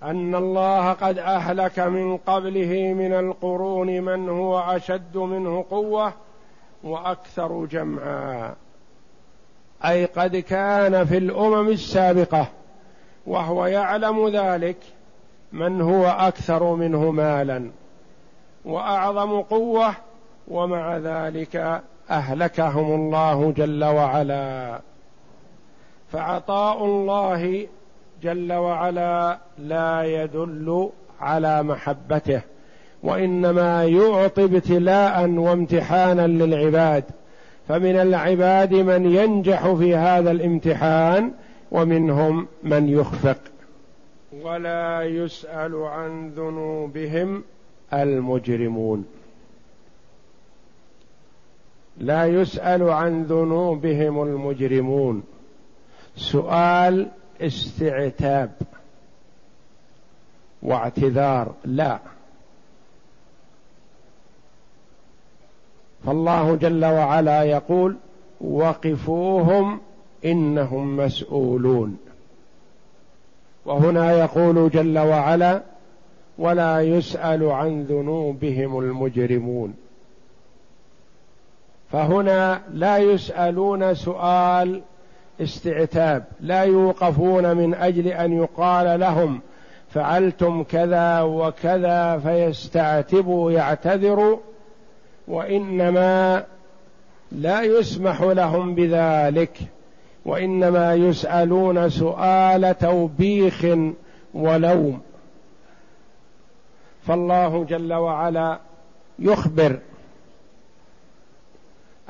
أن 0.02 0.34
الله 0.34 0.92
قد 0.92 1.18
أهلك 1.18 1.78
من 1.78 2.16
قبله 2.16 2.92
من 2.92 3.12
القرون 3.12 4.00
من 4.00 4.28
هو 4.28 4.60
أشد 4.60 5.16
منه 5.16 5.64
قوة 5.70 6.12
وأكثر 6.82 7.64
جمعا. 7.64 8.54
أي 9.84 10.04
قد 10.04 10.36
كان 10.36 11.04
في 11.04 11.18
الأمم 11.18 11.68
السابقة 11.68 12.46
وهو 13.26 13.66
يعلم 13.66 14.28
ذلك 14.28 14.76
من 15.52 15.80
هو 15.80 16.06
أكثر 16.06 16.74
منه 16.74 17.10
مالا. 17.10 17.70
وأعظم 18.64 19.40
قوة 19.40 19.94
ومع 20.48 20.96
ذلك 20.96 21.82
أهلكهم 22.12 22.94
الله 22.94 23.52
جل 23.56 23.84
وعلا. 23.84 24.80
فعطاء 26.12 26.84
الله 26.84 27.66
جل 28.22 28.52
وعلا 28.52 29.38
لا 29.58 30.02
يدل 30.02 30.90
على 31.20 31.62
محبته 31.62 32.40
وإنما 33.02 33.84
يعطي 33.84 34.44
ابتلاء 34.44 35.30
وامتحانا 35.30 36.26
للعباد. 36.26 37.04
فمن 37.68 37.96
العباد 37.96 38.74
من 38.74 39.06
ينجح 39.06 39.72
في 39.72 39.96
هذا 39.96 40.30
الامتحان 40.30 41.32
ومنهم 41.70 42.46
من 42.62 42.88
يخفق. 42.88 43.38
ولا 44.42 45.02
يسأل 45.02 45.74
عن 45.74 46.28
ذنوبهم 46.28 47.44
المجرمون. 47.92 49.04
لا 51.98 52.26
يسأل 52.26 52.90
عن 52.90 53.22
ذنوبهم 53.22 54.22
المجرمون. 54.22 55.22
سؤال 56.16 57.08
استعتاب 57.40 58.50
واعتذار 60.62 61.54
لا. 61.64 61.98
فالله 66.06 66.56
جل 66.56 66.84
وعلا 66.84 67.42
يقول 67.42 67.96
وقفوهم 68.40 69.80
إنهم 70.24 70.96
مسؤولون. 70.96 71.98
وهنا 73.64 74.12
يقول 74.12 74.70
جل 74.70 74.98
وعلا 74.98 75.62
ولا 76.38 76.80
يسأل 76.80 77.44
عن 77.44 77.82
ذنوبهم 77.82 78.78
المجرمون. 78.78 79.81
فهنا 81.92 82.60
لا 82.72 82.98
يسألون 82.98 83.94
سؤال 83.94 84.82
استعتاب 85.40 86.24
لا 86.40 86.62
يوقفون 86.62 87.56
من 87.56 87.74
أجل 87.74 88.08
أن 88.08 88.32
يقال 88.32 89.00
لهم 89.00 89.40
فعلتم 89.90 90.62
كذا 90.62 91.20
وكذا 91.20 92.18
فيستعتبوا 92.18 93.50
يعتذروا 93.52 94.38
وإنما 95.28 96.44
لا 97.32 97.62
يسمح 97.62 98.22
لهم 98.22 98.74
بذلك 98.74 99.58
وإنما 100.24 100.94
يسألون 100.94 101.90
سؤال 101.90 102.78
توبيخ 102.78 103.66
ولوم. 104.34 105.00
فالله 107.02 107.64
جل 107.64 107.92
وعلا 107.92 108.58
يخبر 109.18 109.78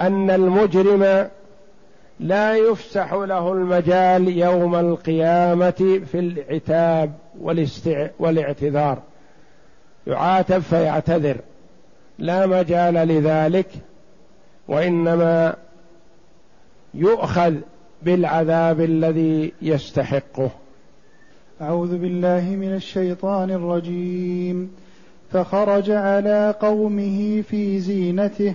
أن 0.01 0.31
المجرم 0.31 1.29
لا 2.21 2.57
يفسح 2.57 3.13
له 3.13 3.53
المجال 3.53 4.29
يوم 4.29 4.75
القيامة 4.75 6.01
في 6.13 6.19
العتاب. 6.19 7.13
والاعتذار. 8.19 8.99
يعاتب 10.07 10.59
فيعتذر. 10.59 11.37
لا 12.19 12.47
مجال 12.47 12.95
لذلك 12.95 13.69
وإنما 14.69 15.55
يؤخذ 16.95 17.55
بالعذاب 18.03 18.81
الذي 18.81 19.53
يستحقه. 19.63 20.51
أعوذ 21.61 21.99
بالله 21.99 22.41
من 22.41 22.75
الشيطان 22.75 23.51
الرجيم. 23.51 24.71
فخرج 25.33 25.91
على 25.91 26.55
قومه 26.61 27.43
في 27.43 27.79
زينته 27.79 28.55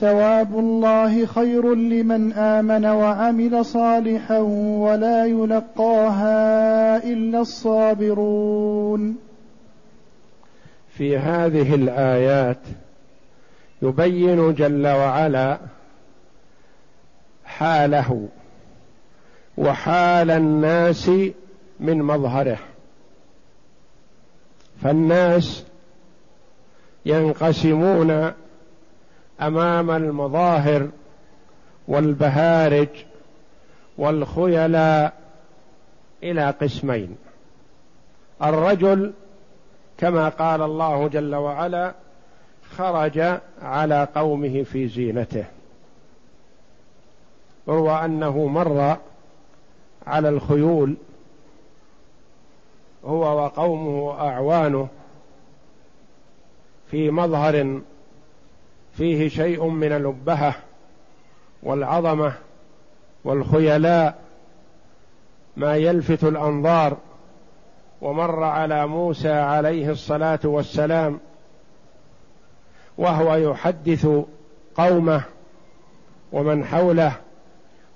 ثواب 0.00 0.58
الله 0.58 1.26
خير 1.26 1.74
لمن 1.74 2.32
آمن 2.32 2.86
وعمل 2.86 3.64
صالحا 3.64 4.38
ولا 4.78 5.26
يلقاها 5.26 7.04
إلا 7.04 7.40
الصابرون. 7.40 9.16
في 10.88 11.18
هذه 11.18 11.74
الآيات 11.74 12.58
يبين 13.82 14.54
جل 14.54 14.86
وعلا 14.86 15.58
حاله 17.44 18.28
وحال 19.58 20.30
الناس 20.30 21.10
من 21.80 22.02
مظهره. 22.02 22.58
فالناس 24.82 25.64
ينقسمون 27.06 28.32
أمام 29.40 29.90
المظاهر 29.90 30.88
والبهارج 31.88 32.88
والخيلاء 33.98 35.12
إلى 36.22 36.50
قسمين. 36.50 37.16
الرجل 38.42 39.12
كما 39.98 40.28
قال 40.28 40.62
الله 40.62 41.08
جل 41.08 41.34
وعلا 41.34 41.94
خرج 42.76 43.40
على 43.62 44.08
قومه 44.14 44.62
في 44.62 44.88
زينته. 44.88 45.44
روى 47.68 47.92
أنه 47.92 48.46
مر 48.46 48.96
على 50.06 50.28
الخيول 50.28 50.96
هو 53.04 53.44
وقومه 53.44 54.06
وأعوانه 54.06 54.88
في 56.90 57.10
مظهر 57.10 57.80
فيه 58.92 59.28
شيء 59.28 59.66
من 59.66 59.92
الابهه 59.92 60.54
والعظمة 61.62 62.32
والخيلاء 63.24 64.18
ما 65.56 65.76
يلفت 65.76 66.24
الأنظار 66.24 66.96
ومر 68.00 68.44
على 68.44 68.86
موسى 68.86 69.32
عليه 69.32 69.90
الصلاة 69.90 70.40
والسلام 70.44 71.20
وهو 72.98 73.34
يحدث 73.34 74.08
قومه 74.74 75.22
ومن 76.32 76.64
حوله 76.64 77.12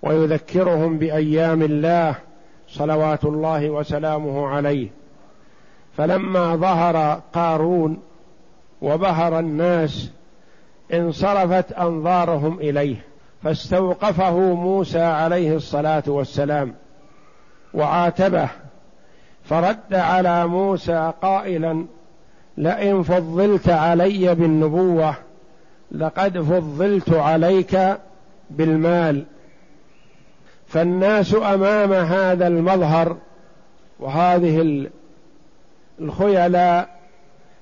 ويذكرهم 0.02 0.98
بأيام 0.98 1.62
الله 1.62 2.14
صلوات 2.68 3.24
الله 3.24 3.70
وسلامه 3.70 4.48
عليه. 4.48 4.88
فلما 5.96 6.56
ظهر 6.56 7.20
قارون 7.32 8.02
وبهر 8.82 9.38
الناس 9.38 10.10
انصرفت 10.92 11.72
أنظارهم 11.72 12.58
إليه 12.58 12.96
فاستوقفه 13.42 14.54
موسى 14.54 15.02
عليه 15.02 15.56
الصلاة 15.56 16.02
والسلام 16.06 16.74
وعاتبه 17.74 18.48
فرد 19.44 19.94
على 19.94 20.46
موسى 20.46 21.12
قائلا 21.22 21.86
لئن 22.56 23.02
فضلت 23.02 23.68
علي 23.68 24.34
بالنبوة 24.34 25.14
لقد 25.92 26.38
فضلت 26.38 27.12
عليك 27.12 27.98
بالمال. 28.50 29.24
فالناس 30.66 31.34
أمام 31.34 31.92
هذا 31.92 32.46
المظهر 32.46 33.16
وهذه 34.00 34.86
الخيلاء 36.00 36.93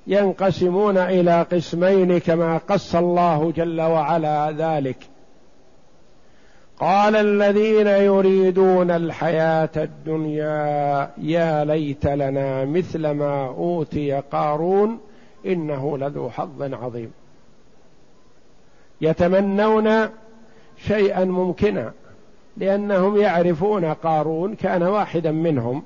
ينقسمون 0.06 0.98
إلى 0.98 1.42
قسمين 1.42 2.18
كما 2.18 2.58
قص 2.58 2.94
الله 2.94 3.52
جل 3.56 3.80
وعلا 3.80 4.50
ذلك. 4.50 4.96
قال 6.80 7.16
الذين 7.16 7.86
يريدون 7.86 8.90
الحياة 8.90 9.70
الدنيا 9.76 11.10
يا 11.18 11.64
ليت 11.64 12.06
لنا 12.06 12.64
مثل 12.64 13.10
ما 13.10 13.46
أوتي 13.46 14.12
قارون 14.12 15.00
إنه 15.46 15.98
لذو 15.98 16.30
حظ 16.30 16.62
عظيم. 16.62 17.12
يتمنون 19.00 20.08
شيئا 20.86 21.24
ممكنا 21.24 21.92
لأنهم 22.56 23.16
يعرفون 23.16 23.84
قارون 23.84 24.54
كان 24.54 24.82
واحدا 24.82 25.30
منهم. 25.30 25.82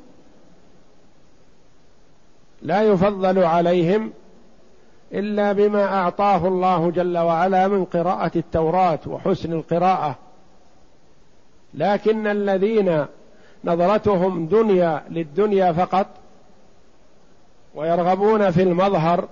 لا 2.63 2.83
يفضل 2.83 3.45
عليهم 3.45 4.13
إلا 5.13 5.53
بما 5.53 5.85
أعطاه 5.85 6.49
الله 6.49 6.91
جل 6.91 7.19
وعلا 7.19 7.69
من 7.69 7.85
قراءة 7.85 8.31
التوراة 8.37 8.99
وحسن 9.07 9.53
القراءة. 9.53 10.17
لكن 11.75 12.27
الذين 12.27 13.07
نظرتهم 13.65 14.47
دنيا 14.47 15.03
للدنيا 15.11 15.73
فقط 15.73 16.07
ويرغبون 17.75 18.51
في 18.51 18.63
المظهر 18.63 19.29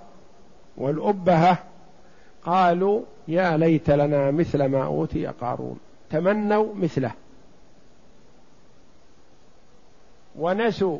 والأبهة 0.77 1.57
قالوا 2.45 3.01
يا 3.27 3.57
ليت 3.57 3.89
لنا 3.89 4.31
مثل 4.31 4.65
ما 4.65 4.85
أوتي 4.85 5.27
قارون. 5.27 5.79
تمنوا 6.09 6.75
مثله. 6.75 7.11
ونسوا 10.39 10.99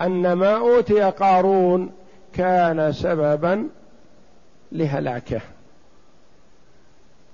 أن 0.00 0.32
ما 0.32 0.56
أوتي 0.56 1.02
قارون 1.02 1.92
كان 2.32 2.92
سببا 2.92 3.68
لهلاكه 4.72 5.40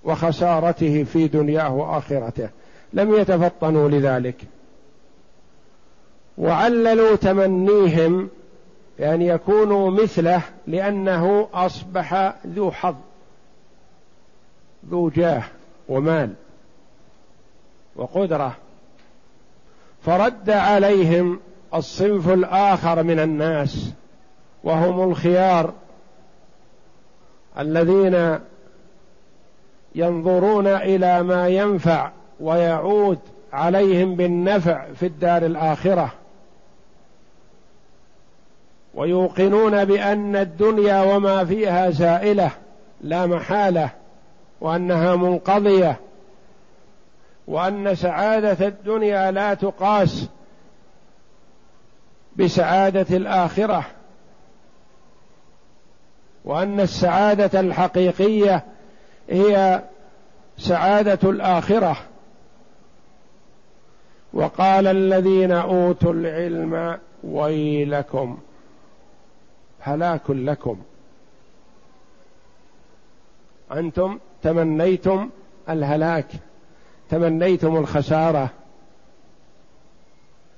وخسارته 0.05 1.05
في 1.05 1.29
دنياه 1.29 1.74
وآخرته. 1.74 2.48
لم 2.92 3.14
يتفطنوا 3.14 3.88
لذلك. 3.88 4.37
وعللوا 6.38 7.16
تمنيهم 7.16 8.29
بأن 8.98 9.22
يكونوا 9.22 9.90
مثله 9.90 10.42
لأنه 10.66 11.48
أصبح 11.55 12.35
ذو 12.46 12.70
حظ 12.70 12.94
ذو 14.90 15.09
جاه 15.09 15.42
ومال 15.88 16.35
وقدرة. 17.96 18.57
فرد 20.02 20.50
عليهم 20.50 21.40
الصنف 21.77 22.29
الآخر 22.29 23.03
من 23.03 23.21
الناس 23.21 23.93
وهم 24.65 25.11
الخيار 25.11 25.73
الذين 27.59 28.39
ينظرون 29.95 30.67
إلى 30.67 31.23
ما 31.23 31.49
ينفع 31.49 32.11
ويعود 32.41 33.19
عليهم 33.53 34.15
بالنفع 34.15 34.87
في 34.95 35.07
الدار 35.07 35.47
الآخرة. 35.47 36.12
ويوقنون 38.95 39.85
بأن 39.85 40.37
الدنيا 40.37 41.03
وما 41.03 41.45
فيها 41.45 41.91
زائله 41.91 42.51
لا 43.01 43.27
محالة 43.27 43.91
وأنها 44.61 45.17
منقضية 45.17 45.97
وأن 47.49 47.95
سعادة 47.95 48.67
الدنيا 48.67 49.31
لا 49.31 49.55
تقاس. 49.55 50.29
بسعادة 52.38 53.16
الآخرة 53.16 53.87
وأن 56.44 56.81
السعادة 56.81 57.61
الحقيقية 57.61 58.64
هي 59.31 59.83
سعادة 60.59 61.31
الآخرة. 61.31 61.96
وقال 64.33 64.87
الذين 64.87 65.53
أوتوا 65.53 66.12
العلم 66.12 66.99
ويلكم 67.25 68.38
هلاك 69.81 70.31
لكم. 70.31 70.79
أنتم 73.72 74.18
تمنيتم 74.42 75.31
الهلاك 75.68 76.27
تمنيتم 77.11 77.77
الخسارة. 77.77 78.51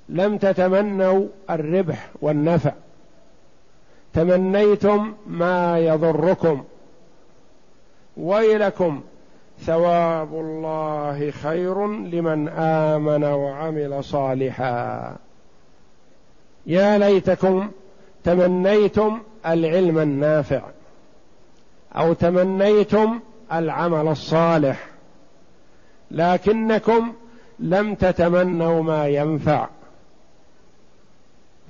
لم 0.08 0.38
تتمنوا 0.38 1.26
الربح 1.50 2.10
والنفع. 2.20 2.72
تمنيتم 4.12 5.14
ما 5.26 5.78
يضركم. 5.78 6.64
ويلكم 8.16 9.00
ثواب 9.60 10.34
الله 10.34 11.30
خير 11.30 11.86
لمن 11.86 12.48
آمن 12.48 13.24
وعمل 13.24 14.04
صالحا. 14.04 15.16
يا 16.66 16.98
ليتكم 16.98 17.70
تمنيتم 18.24 19.18
العلم 19.46 19.98
النافع 19.98 20.62
أو 21.96 22.12
تمنيتم 22.12 23.20
العمل 23.52 24.08
الصالح 24.08 24.86
لكنكم 26.10 27.12
لم 27.58 27.94
تتمنوا 27.94 28.82
ما 28.82 29.06
ينفع. 29.06 29.68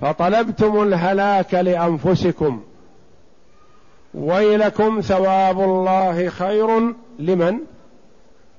فطلبتم 0.01 0.83
الهلاك 0.83 1.55
لأنفسكم. 1.55 2.63
ويلكم 4.15 5.01
ثواب 5.01 5.61
الله 5.61 6.29
خير 6.29 6.95
لمن؟ 7.19 7.59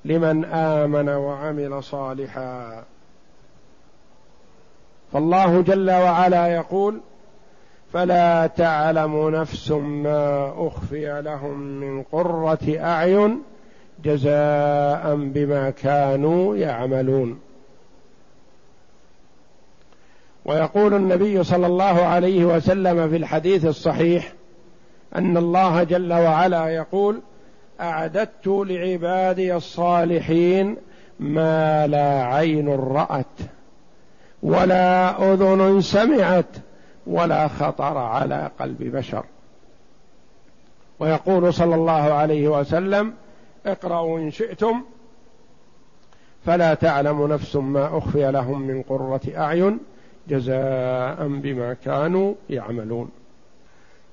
لمن 0.04 0.44
آمن 0.44 1.08
وعمل 1.08 1.82
صالحا. 1.82 2.84
فالله 5.12 5.60
جل 5.60 5.90
وعلا 5.90 6.46
يقول 6.46 7.00
فلا 7.92 8.46
تعلم 8.46 9.30
نفس 9.30 9.70
ما 9.70 10.54
أخفي 10.56 11.22
لهم 11.22 11.58
من 11.60 12.02
قرة 12.02 12.78
أعين 12.78 13.42
جزاء 14.04 15.14
بما 15.16 15.70
كانوا 15.70 16.56
يعملون. 16.56 17.40
ويقول 20.44 20.94
النبي 20.94 21.44
صلى 21.44 21.66
الله 21.66 22.02
عليه 22.02 22.44
وسلم 22.44 23.10
في 23.10 23.16
الحديث 23.16 23.64
الصحيح 23.64 24.32
أن 25.14 25.36
الله 25.36 25.82
جل 25.82 26.12
وعلا 26.12 26.68
يقول 26.68 27.20
أعددت 27.80 28.46
لعبادي 28.46 29.56
الصالحين 29.56 30.76
ما 31.20 31.86
لا 31.86 32.24
عين 32.24 32.68
رأت 32.68 33.26
ولا 34.42 35.32
أذن 35.32 35.80
سمعت 35.80 36.56
ولا 37.06 37.48
خطر 37.48 37.98
على 37.98 38.50
قلب 38.58 38.82
بشر. 38.96 39.24
ويقول 41.00 41.54
صلى 41.54 41.74
الله 41.74 41.92
عليه 41.92 42.48
وسلم 42.48 43.14
اقرأوا 43.66 44.18
إن 44.18 44.30
شئتم 44.30 44.82
فلا 46.46 46.74
تعلم 46.74 47.26
نفس 47.26 47.56
ما 47.56 47.98
أخفي 47.98 48.30
لهم 48.30 48.60
من 48.60 48.82
قرة 48.82 49.20
أعين 49.36 49.78
جزاء 50.30 51.28
بما 51.28 51.76
كانوا 51.84 52.34
يعملون. 52.50 53.10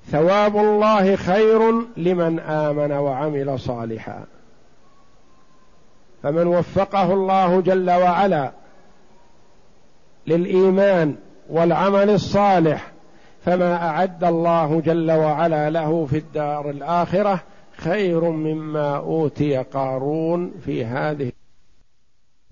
ثواب 0.06 0.56
الله 0.56 1.16
خير 1.16 1.72
لمن 1.96 2.38
آمن 2.38 2.92
وعمل 2.92 3.58
صالحا. 3.58 4.24
فمن 6.22 6.46
وفقه 6.46 7.12
الله 7.12 7.60
جل 7.60 7.90
وعلا 7.90 8.52
للإيمان 10.26 11.16
والعمل 11.50 12.10
الصالح 12.10 12.92
فما 13.44 13.88
أعد 13.88 14.24
الله 14.24 14.80
جل 14.80 15.10
وعلا 15.10 15.70
له 15.70 16.06
في 16.06 16.18
الدار 16.18 16.70
الآخرة 16.70 17.40
خير 17.76 18.30
مما 18.30 18.96
أوتي 18.96 19.56
قارون 19.56 20.52
في 20.64 20.84
هذه 20.84 21.32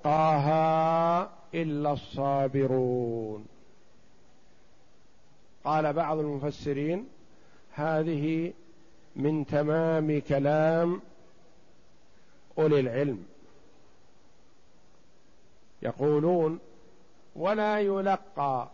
قاها 0.05 1.29
إلا 1.55 1.93
الصابرون. 1.93 3.45
قال 5.67 5.93
بعض 5.93 6.19
المفسرين 6.19 7.09
هذه 7.73 8.53
من 9.17 9.47
تمام 9.47 10.21
كلام 10.21 11.01
أولي 12.59 12.81
العلم. 12.81 13.27
يقولون 15.83 16.59
ولا 17.37 17.81
يلقى 17.81 18.69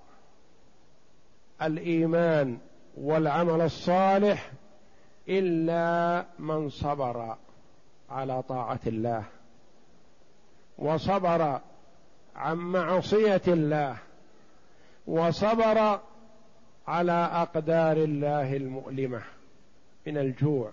الإيمان 1.62 2.59
والعمل 2.96 3.61
الصالح 3.61 4.50
إلا 5.28 6.24
من 6.38 6.68
صبر 6.68 7.37
على 8.11 8.42
طاعة 8.42 8.81
الله 8.87 9.24
وصبر 10.78 11.61
عن 12.37 12.57
معصية 12.57 13.42
الله 13.48 13.96
وصبر 15.07 16.00
على 16.87 17.31
أقدار 17.33 17.97
الله 17.97 18.57
المؤلمة 18.57 19.23
من 20.07 20.18
الجوع 20.18 20.71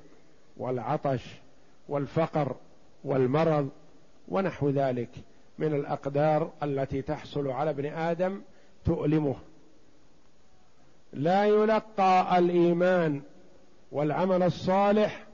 والعطش 0.57 1.21
والفقر 1.89 2.55
والمرض 3.03 3.69
ونحو 4.27 4.69
ذلك 4.69 5.09
من 5.59 5.73
الأقدار 5.73 6.51
التي 6.63 7.01
تحصل 7.01 7.47
على 7.47 7.69
ابن 7.69 7.85
آدم 7.85 8.41
تؤلمه. 8.85 9.35
لا 11.13 11.45
يلقى 11.45 12.39
الإيمان 12.39 13.21
والعمل 13.91 14.43
الصالح 14.43 15.25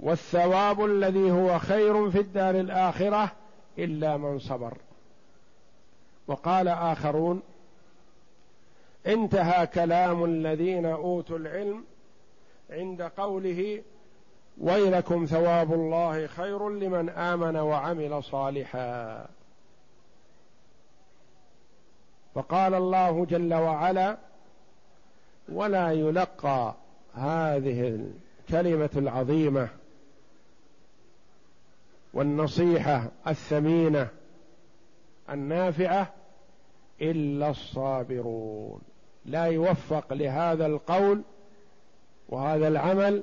والثواب 0.00 0.84
الذي 0.84 1.30
هو 1.30 1.58
خير 1.58 2.10
في 2.10 2.20
الدار 2.20 2.60
الآخرة 2.60 3.32
إلا 3.78 4.16
من 4.16 4.38
صبر. 4.38 4.78
وقال 6.26 6.68
آخرون 6.68 7.42
انتهى 9.06 9.66
كلام 9.66 10.24
الذين 10.24 10.86
أوتوا 10.86 11.38
العلم 11.38 11.84
عند 12.70 13.02
قوله 13.02 13.82
ويلكم 14.60 15.24
ثواب 15.24 15.72
الله 15.72 16.26
خير 16.26 16.68
لمن 16.68 17.08
آمن 17.08 17.56
وعمل 17.56 18.24
صالحا. 18.24 19.26
فقال 22.34 22.74
الله 22.74 23.24
جل 23.24 23.54
وعلا 23.54 24.18
ولا 25.48 25.92
يلقى 25.92 26.74
هذه 27.14 28.08
الكلمة 28.48 28.90
العظيمة 28.96 29.68
والنصيحة 32.14 33.10
الثمينة 33.26 34.08
النافعة 35.30 36.12
إلا 37.00 37.50
الصابرون. 37.50 38.91
لا 39.26 39.44
يوفق 39.44 40.12
لهذا 40.12 40.66
القول 40.66 41.22
وهذا 42.28 42.68
العمل 42.68 43.22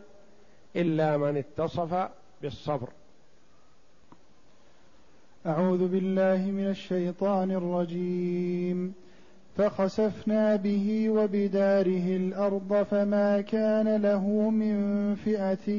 إلا 0.76 1.18
من 1.18 1.38
اتصف 1.38 2.10
بالصبر. 2.42 2.90
أعوذ 5.46 5.88
بالله 5.88 6.38
من 6.38 6.70
الشيطان 6.70 7.52
الرجيم. 7.52 8.94
فخسفنا 9.58 10.56
به 10.56 11.10
وبداره 11.10 12.16
الأرض 12.16 12.86
فما 12.92 13.42
كان 13.42 14.02
له 14.02 14.50
من 14.50 15.16
فئة 15.16 15.70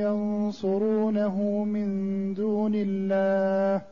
ينصرونه 0.00 1.64
من 1.64 1.88
دون 2.34 2.72
الله 2.74 3.82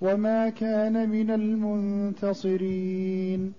وما 0.00 0.50
كان 0.50 1.08
من 1.08 1.30
المنتصرين. 1.30 3.52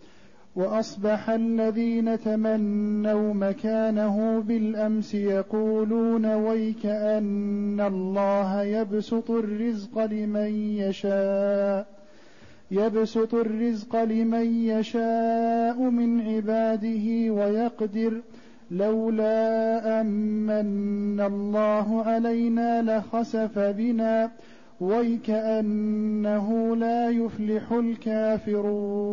وأصبح 0.55 1.29
الذين 1.29 2.19
تمنوا 2.19 3.33
مكانه 3.33 4.39
بالأمس 4.39 5.15
يقولون 5.15 6.25
ويك 6.25 6.85
ان 6.85 7.81
الله 7.81 8.63
يبسط 8.63 9.31
الرزق 9.31 10.05
لمن 10.05 10.77
يشاء 10.77 11.87
يبسط 12.71 13.35
الرزق 13.35 14.03
لمن 14.03 14.65
يشاء 14.65 15.79
من 15.79 16.21
عباده 16.21 17.31
ويقدر 17.33 18.21
لولا 18.71 20.01
أمن 20.01 21.21
الله 21.21 22.03
علينا 22.03 22.81
لخسف 22.81 23.59
بنا 23.59 24.31
ويكأنه 24.81 26.75
لا 26.75 27.09
يفلح 27.09 27.71
الكافرون. 27.71 29.05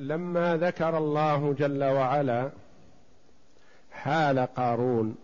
لما 0.00 0.56
ذكر 0.56 0.98
الله 0.98 1.52
جل 1.52 1.84
وعلا 1.84 2.50
حال 3.90 4.38
قارون 4.38 5.16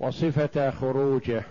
وصفة 0.00 0.70
خروجه 0.70 1.42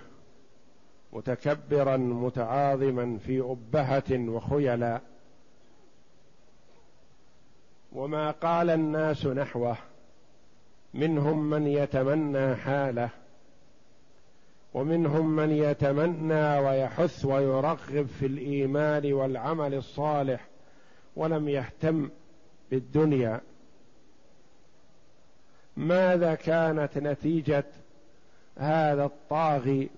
متكبرا 1.13 1.97
متعاظما 1.97 3.17
في 3.17 3.39
أبهة 3.39 4.29
وخيلاء 4.29 5.01
وما 7.91 8.31
قال 8.31 8.69
الناس 8.69 9.25
نحوه 9.25 9.77
منهم 10.93 11.49
من 11.49 11.67
يتمنى 11.67 12.55
حاله 12.55 13.09
ومنهم 14.73 15.35
من 15.35 15.51
يتمنى 15.51 16.57
ويحث 16.59 17.25
ويرغب 17.25 18.07
في 18.19 18.25
الإيمان 18.25 19.13
والعمل 19.13 19.73
الصالح. 19.73 20.47
ولم 21.19 21.49
يهتم 21.49 22.09
بالدنيا. 22.71 23.41
ماذا 25.77 26.35
كانت 26.35 26.97
نتيجة 26.97 27.65
هذا 28.57 29.05
الطاغي 29.05 29.89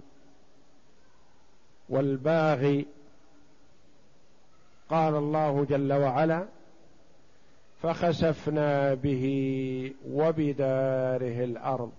والباغي؟ 1.89 2.85
قال 4.89 5.15
الله 5.15 5.65
جل 5.65 5.93
وعلا 5.93 6.45
فخسفنا 7.81 8.93
به 8.93 9.23
وبداره 10.09 11.43
الأرض. 11.43 11.91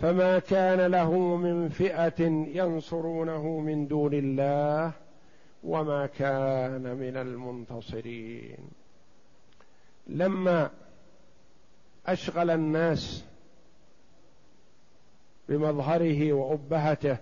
فما 0.00 0.38
كان 0.38 0.90
له 0.90 1.36
من 1.36 1.68
فئة 1.68 2.20
ينصرونه 2.54 3.58
من 3.58 3.86
دون 3.86 4.14
الله 4.14 4.92
وما 5.64 6.06
كان 6.06 6.82
من 6.82 7.16
المنتصرين. 7.16 8.58
لما 10.06 10.70
أشغل 12.06 12.50
الناس 12.50 13.24
بمظهره 15.48 16.32
وأبهته 16.32 17.16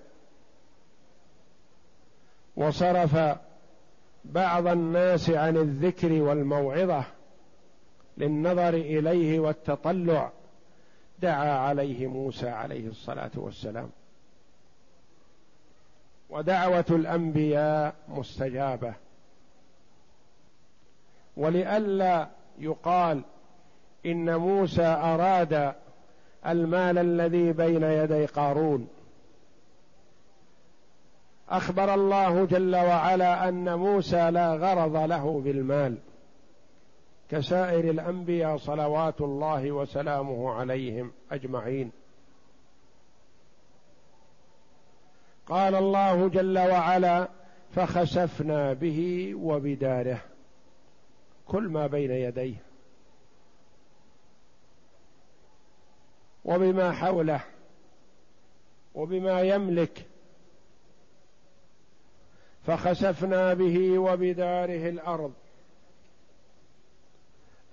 وصرف 2.56 3.38
بعض 4.24 4.66
الناس 4.66 5.30
عن 5.30 5.56
الذكر 5.56 6.12
والموعظة 6.12 7.04
للنظر 8.18 8.74
إليه 8.74 9.38
والتطلع 9.40 10.32
دعا 11.18 11.58
عليه 11.58 12.06
موسى 12.06 12.48
عليه 12.48 12.88
الصلاة 12.88 13.30
والسلام. 13.36 13.90
ودعوة 16.30 16.84
الأنبياء 16.90 17.94
مستجابة. 18.08 18.94
ولئلا 21.36 22.28
يقال 22.58 23.22
إن 24.06 24.36
موسى 24.36 24.86
أراد 24.86 25.74
المال 26.46 26.98
الذي 26.98 27.52
بين 27.52 27.82
يدي 27.82 28.26
قارون. 28.26 28.88
أخبر 31.48 31.94
الله 31.94 32.44
جل 32.44 32.76
وعلا 32.76 33.48
أن 33.48 33.74
موسى 33.74 34.30
لا 34.30 34.54
غرض 34.54 34.96
له 34.96 35.40
بالمال 35.40 35.98
كسائر 37.30 37.90
الأنبياء 37.90 38.56
صلوات 38.56 39.20
الله 39.20 39.72
وسلامه 39.72 40.52
عليهم 40.52 41.12
أجمعين. 41.32 41.92
قال 45.48 45.74
الله 45.74 46.28
جل 46.28 46.58
وعلا 46.58 47.28
فخسفنا 47.74 48.72
به 48.72 49.34
وبداره. 49.34 50.20
كل 51.46 51.68
ما 51.68 51.86
بين 51.86 52.10
يديه. 52.10 52.54
وبما 56.44 56.92
حوله. 56.92 57.40
وبما 58.94 59.40
يملك. 59.40 60.06
فخسفنا 62.66 63.54
به 63.54 63.98
وبداره 63.98 64.88
الأرض. 64.88 65.32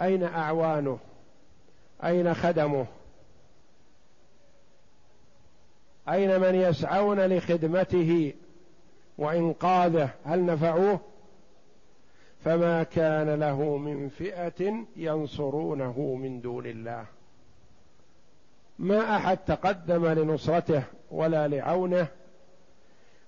أين 0.01 0.23
أعوانه؟ 0.23 0.99
أين 2.03 2.33
خدمه؟ 2.33 2.85
أين 6.09 6.39
من 6.39 6.55
يسعون 6.55 7.19
لخدمته 7.19 8.33
وإنقاذه؟ 9.17 10.09
هل 10.25 10.45
نفعوه؟ 10.45 10.99
فما 12.43 12.83
كان 12.83 13.39
له 13.39 13.77
من 13.77 14.09
فئة 14.09 14.85
ينصرونه 14.95 16.15
من 16.21 16.41
دون 16.41 16.65
الله. 16.65 17.05
ما 18.79 19.15
أحد 19.15 19.37
تقدم 19.37 20.05
لنصرته 20.05 20.83
ولا 21.11 21.47
لعونه. 21.47 22.07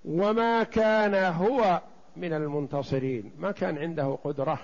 وما 0.06 0.64
كان 0.64 1.16
هو 1.34 1.82
من 2.16 2.34
المنتصرين. 2.34 3.32
ما 3.38 3.52
كان 3.52 3.78
عنده 3.78 4.18
قدرة. 4.24 4.60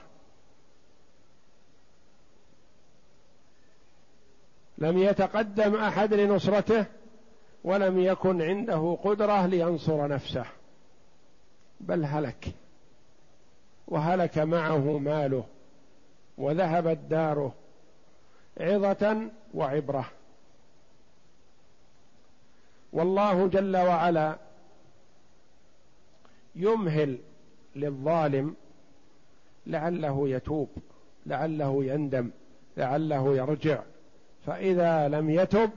لم 4.77 4.97
يتقدم 4.97 5.75
أحد 5.75 6.13
لنصرته. 6.13 6.85
ولم 7.63 7.99
يكن 7.99 8.41
عنده 8.41 8.97
قدرة 9.03 9.45
لينصر 9.45 10.07
نفسه. 10.07 10.45
بل 11.79 12.05
هلك. 12.05 12.47
وهلك 13.87 14.37
معه 14.37 14.97
ماله. 14.97 15.43
وذهبت 16.37 16.97
داره 16.97 17.53
عظة 18.57 19.29
وعبرة. 19.53 20.05
والله 22.93 23.47
جل 23.47 23.77
وعلا 23.77 24.37
يمهل 26.55 27.19
للظالم 27.75 28.55
لعله 29.67 30.29
يتوب 30.29 30.69
لعله 31.25 31.83
يندم 31.85 32.31
لعله 32.77 33.35
يرجع. 33.35 33.83
فإذا 34.45 35.07
لم 35.07 35.29
يتب 35.29 35.71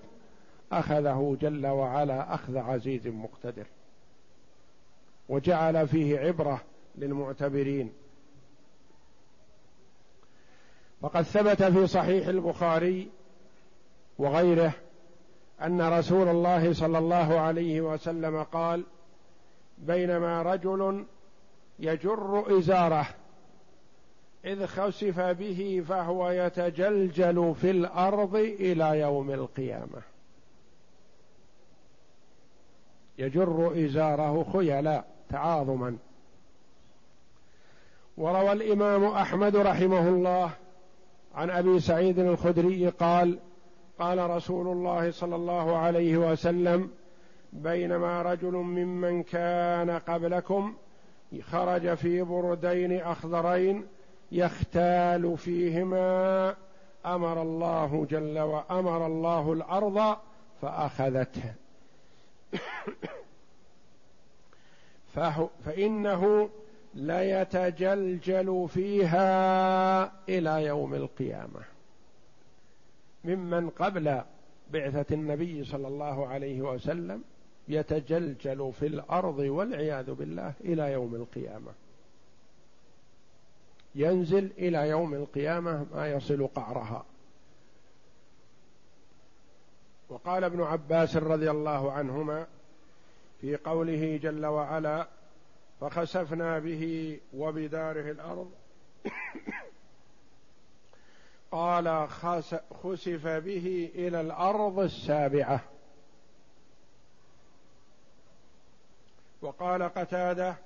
أخذه 0.72 1.36
جل 1.40 1.66
وعلا 1.66 2.34
أخذ 2.34 2.56
عزيز 2.56 3.06
مقتدر. 3.06 3.66
وجعل 5.28 5.88
فيه 5.88 6.18
عبرة 6.18 6.60
للمعتبرين. 6.96 7.92
فقد 11.00 11.22
ثبت 11.22 11.62
في 11.62 11.86
صحيح 11.86 12.26
البخاري 12.26 13.08
وغيره 14.18 14.72
أن 15.62 15.80
رسول 15.98 16.28
الله 16.28 16.72
صلى 16.72 16.98
الله 16.98 17.40
عليه 17.40 17.80
وسلم 17.80 18.42
قال 18.42 18.84
بينما 19.78 20.42
رجل 20.42 21.04
يجر 21.78 22.58
إزاره 22.58 23.06
إذ 24.44 24.66
خسف 24.66 25.20
به 25.20 25.84
فهو 25.88 26.30
يتجلجل 26.30 27.54
في 27.60 27.70
الأرض 27.70 28.34
إلى 28.36 29.00
يوم 29.00 29.30
القيامة. 29.30 30.02
يجر 33.18 33.84
إزاره 33.84 34.46
خيلا 34.52 35.04
تعاظما. 35.28 35.96
وروى 38.16 38.52
الإمام 38.52 39.04
أحمد 39.04 39.56
رحمه 39.56 40.08
الله 40.08 40.50
عن 41.34 41.50
أبي 41.50 41.80
سعيد 41.80 42.18
الخدري 42.18 42.88
قال 42.88 43.38
قال 43.98 44.30
رسول 44.30 44.68
الله 44.68 45.10
صلى 45.10 45.36
الله 45.36 45.76
عليه 45.76 46.16
وسلم 46.16 46.90
بينما 47.52 48.22
رجل 48.22 48.52
ممن 48.52 49.22
كان 49.22 49.90
قبلكم 49.90 50.74
خرج 51.42 51.94
في 51.94 52.22
بردين 52.22 53.00
أخضرين 53.00 53.86
يختال 54.32 55.38
فيهما 55.38 56.54
أمر 57.06 57.42
الله 57.42 58.06
جل 58.10 58.38
وأمر 58.38 59.06
الله 59.06 59.52
الأرض 59.52 60.16
فأخذته. 60.62 61.54
فإنه 65.64 66.50
ليتجلجل 66.94 68.68
فيها 68.68 70.12
إلى 70.28 70.64
يوم 70.64 70.94
القيامة. 70.94 71.60
ممن 73.24 73.70
قبل 73.70 74.22
بعثة 74.72 75.14
النبي 75.14 75.64
صلى 75.64 75.88
الله 75.88 76.26
عليه 76.26 76.62
وسلم 76.62 77.24
يتجلجل 77.68 78.72
في 78.72 78.86
الأرض 78.86 79.38
والعياذ 79.38 80.14
بالله 80.14 80.52
إلى 80.60 80.92
يوم 80.92 81.14
القيامة. 81.14 81.72
ينزل 83.94 84.50
إلى 84.58 84.88
يوم 84.88 85.14
القيامة 85.14 85.86
ما 85.94 86.12
يصل 86.12 86.46
قعرها. 86.46 87.04
وقال 90.08 90.44
ابن 90.44 90.62
عباس 90.62 91.16
رضي 91.16 91.50
الله 91.50 91.92
عنهما 91.92 92.46
في 93.40 93.56
قوله 93.56 94.16
جل 94.22 94.46
وعلا 94.46 95.08
فخسفنا 95.80 96.58
به 96.58 97.18
وبداره 97.34 98.10
الأرض. 98.10 98.50
قال 101.52 102.08
خسف 102.82 103.26
به 103.26 103.90
إلى 103.94 104.20
الأرض 104.20 104.78
السابعة. 104.78 105.60
وقال 109.42 109.82
قتادة 109.82 110.56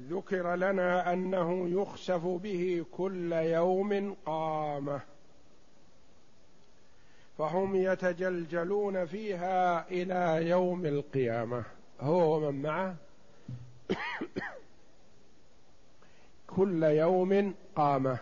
ذكر 0.00 0.54
لنا 0.54 1.12
أنه 1.12 1.68
يخسف 1.68 2.24
به 2.26 2.84
كل 2.92 3.32
يوم 3.32 4.16
قامة. 4.26 5.11
فهم 7.38 7.76
يتجلجلون 7.76 9.04
فيها 9.06 9.88
إلى 9.90 10.48
يوم 10.48 10.86
القيامة. 10.86 11.64
هو 12.00 12.36
ومن 12.36 12.62
معه؟ 12.62 12.96
كل 16.46 16.82
يوم 16.82 17.54
قامه 17.76 18.18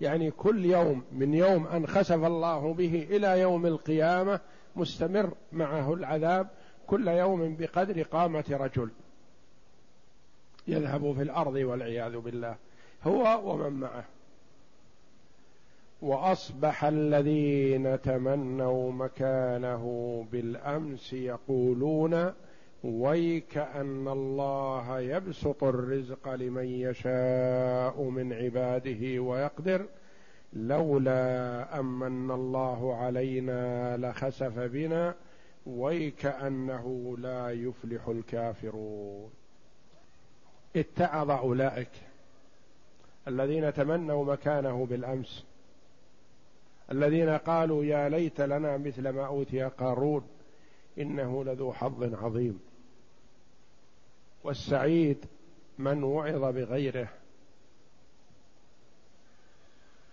يعني 0.00 0.30
كل 0.30 0.64
يوم 0.64 1.04
من 1.12 1.34
يوم 1.34 1.66
أن 1.66 1.86
خسف 1.86 2.24
الله 2.24 2.74
به 2.74 3.06
إلى 3.10 3.40
يوم 3.40 3.66
القيامة 3.66 4.40
مستمر 4.76 5.32
معه 5.52 5.94
العذاب. 5.94 6.48
كل 6.86 7.08
يوم 7.08 7.56
بقدر 7.56 8.02
قامة 8.02 8.44
رجل. 8.50 8.90
يذهب 10.68 11.12
في 11.12 11.22
الأرض 11.22 11.54
والعياذ 11.54 12.16
بالله. 12.18 12.56
هو 13.04 13.52
ومن 13.52 13.72
معه. 13.72 14.04
وأصبح 16.02 16.84
الذين 16.84 18.00
تمنوا 18.00 18.92
مكانه 18.92 19.84
بالأمس 20.32 21.12
يقولون 21.12 22.32
ويك 22.84 23.58
أن 23.58 24.08
الله 24.08 25.00
يبسط 25.00 25.64
الرزق 25.64 26.28
لمن 26.28 26.64
يشاء 26.64 28.02
من 28.02 28.32
عباده 28.32 29.22
ويقدر. 29.22 29.86
لولا 30.52 31.80
أمن 31.80 32.30
الله 32.30 32.96
علينا 32.96 33.96
لخسف 33.96 34.58
بنا. 34.58 35.14
ويك 35.66 36.26
أنه 36.26 37.16
لا 37.18 37.50
يفلح 37.50 38.08
الكافرون. 38.08 39.30
اتعظ 40.76 41.30
أولئك 41.30 41.90
الذين 43.28 43.74
تمنوا 43.74 44.24
مكانه 44.24 44.86
بالأمس. 44.86 45.55
الذين 46.92 47.28
قالوا 47.28 47.84
يا 47.84 48.08
ليت 48.08 48.40
لنا 48.40 48.76
مثل 48.76 49.08
ما 49.08 49.26
أوتي 49.26 49.62
قارون 49.62 50.28
إنه 50.98 51.44
لذو 51.44 51.72
حظ 51.72 52.14
عظيم. 52.14 52.60
والسعيد 54.44 55.24
من 55.78 56.02
وعظ 56.02 56.44
بغيره. 56.54 57.08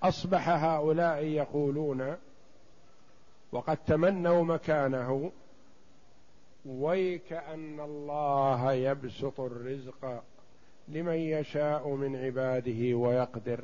أصبح 0.04 0.50
هؤلاء 0.50 1.24
يقولون 1.24 2.18
وقد 3.52 3.78
تمنوا 3.78 4.44
مكانه 4.44 5.32
ويك 6.66 7.34
أن 7.34 7.80
الله 7.80 8.74
يبسط 8.74 9.40
الرزق 9.40 10.24
لمن 10.88 11.16
يشاء 11.16 11.90
من 11.90 12.16
عباده 12.16 12.98
ويقدر. 12.98 13.64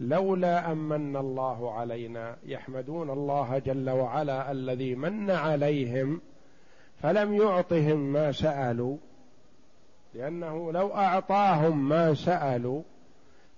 لولا 0.00 0.72
امن 0.72 1.16
الله 1.16 1.72
علينا 1.72 2.36
يحمدون 2.46 3.10
الله 3.10 3.58
جل 3.58 3.90
وعلا 3.90 4.50
الذي 4.50 4.94
من 4.94 5.30
عليهم 5.30 6.20
فلم 7.02 7.34
يعطهم 7.34 8.12
ما 8.12 8.32
سألوا 8.32 8.96
لأنه 10.14 10.72
لو 10.72 10.94
أعطاهم 10.94 11.88
ما 11.88 12.14
سألوا 12.14 12.82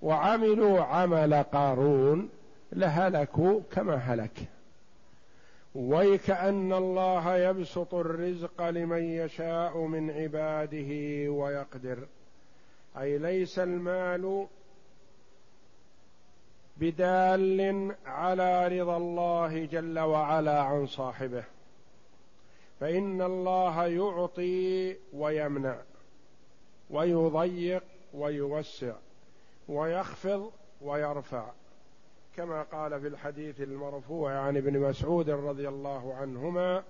وعملوا 0.03 0.81
عمل 0.81 1.35
قارون 1.35 2.29
لهلكوا 2.73 3.61
كما 3.71 3.95
هلك. 3.95 4.39
ويكأن 5.75 6.73
الله 6.73 7.37
يبسط 7.37 7.95
الرزق 7.95 8.69
لمن 8.69 9.03
يشاء 9.03 9.79
من 9.79 10.11
عباده 10.11 11.31
ويقدر. 11.31 11.99
أي 12.99 13.19
ليس 13.19 13.59
المال 13.59 14.47
بدال 16.83 17.95
على 18.07 18.81
رضا 18.81 18.97
الله 18.97 19.65
جل 19.65 19.99
وعلا 19.99 20.63
عن 20.63 20.87
صاحبه. 20.87 21.45
فإن 22.81 23.23
الله 23.23 23.87
يعطي 23.87 24.97
ويمنع 25.13 25.77
ويضيق 26.91 27.83
ويوسع 28.15 28.95
ويخفض 29.69 30.51
ويرفع. 30.81 31.51
كما 32.37 32.63
قال 32.63 33.01
في 33.01 33.07
الحديث 33.07 33.61
المرفوع 33.61 34.33
عن 34.33 34.57
ابن 34.57 34.79
مسعود 34.79 35.31
رضي 35.31 35.69
الله 35.69 36.15
عنهما 36.15 36.83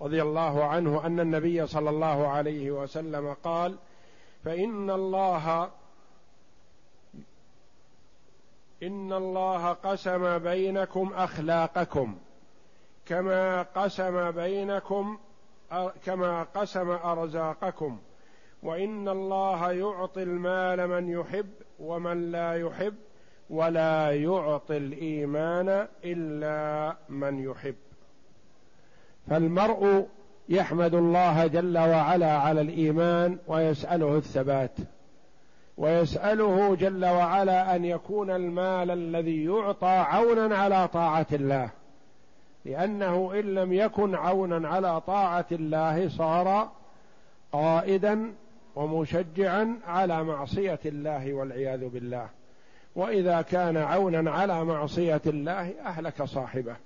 رضي 0.00 0.22
الله 0.22 0.64
عنه 0.64 1.06
أن 1.06 1.20
النبي 1.20 1.66
صلى 1.66 1.90
الله 1.90 2.28
عليه 2.28 2.70
وسلم 2.70 3.32
قال 3.32 3.76
فإن 4.44 4.90
الله 4.90 5.70
إن 8.82 9.12
الله 9.12 9.72
قسم 9.72 10.38
بينكم 10.38 11.12
أخلاقكم 11.14 12.16
كما 13.06 13.62
قسم 13.62 14.30
بينكم 14.30 15.18
كما 16.04 16.42
قسم 16.42 16.90
أرزاقكم. 16.90 17.98
وإن 18.62 19.08
الله 19.08 19.72
يعطي 19.72 20.22
المال 20.22 20.88
من 20.88 21.08
يحب 21.08 21.46
ومن 21.80 22.32
لا 22.32 22.54
يحب 22.54 22.94
ولا 23.50 24.10
يعطي 24.10 24.76
الإيمان 24.76 25.88
إلا 26.04 26.96
من 27.08 27.44
يحب. 27.44 27.74
فالمرء 29.30 30.08
يحمد 30.48 30.94
الله 30.94 31.46
جل 31.46 31.78
وعلا 31.78 32.36
على 32.38 32.60
الإيمان 32.60 33.38
ويسأله 33.46 34.16
الثبات. 34.16 34.76
ويسأله 35.82 36.74
جل 36.74 37.04
وعلا 37.04 37.76
أن 37.76 37.84
يكون 37.84 38.30
المال 38.30 38.90
الذي 38.90 39.44
يعطى 39.44 39.86
عونا 39.86 40.56
على 40.56 40.88
طاعة 40.88 41.26
الله. 41.32 41.70
لأنه 42.64 43.30
إن 43.34 43.54
لم 43.54 43.72
يكن 43.72 44.14
عونا 44.14 44.68
على 44.68 45.00
طاعة 45.00 45.46
الله 45.52 46.08
صار 46.08 46.70
قائدا 47.52 48.32
ومشجعا 48.76 49.80
على 49.86 50.24
معصية 50.24 50.80
الله 50.86 51.32
والعياذ 51.32 51.88
بالله. 51.88 52.28
وإذا 52.96 53.42
كان 53.42 53.76
عونا 53.76 54.30
على 54.30 54.64
معصية 54.64 55.22
الله 55.26 55.74
أهلك 55.84 56.22
صاحبه. 56.22 56.76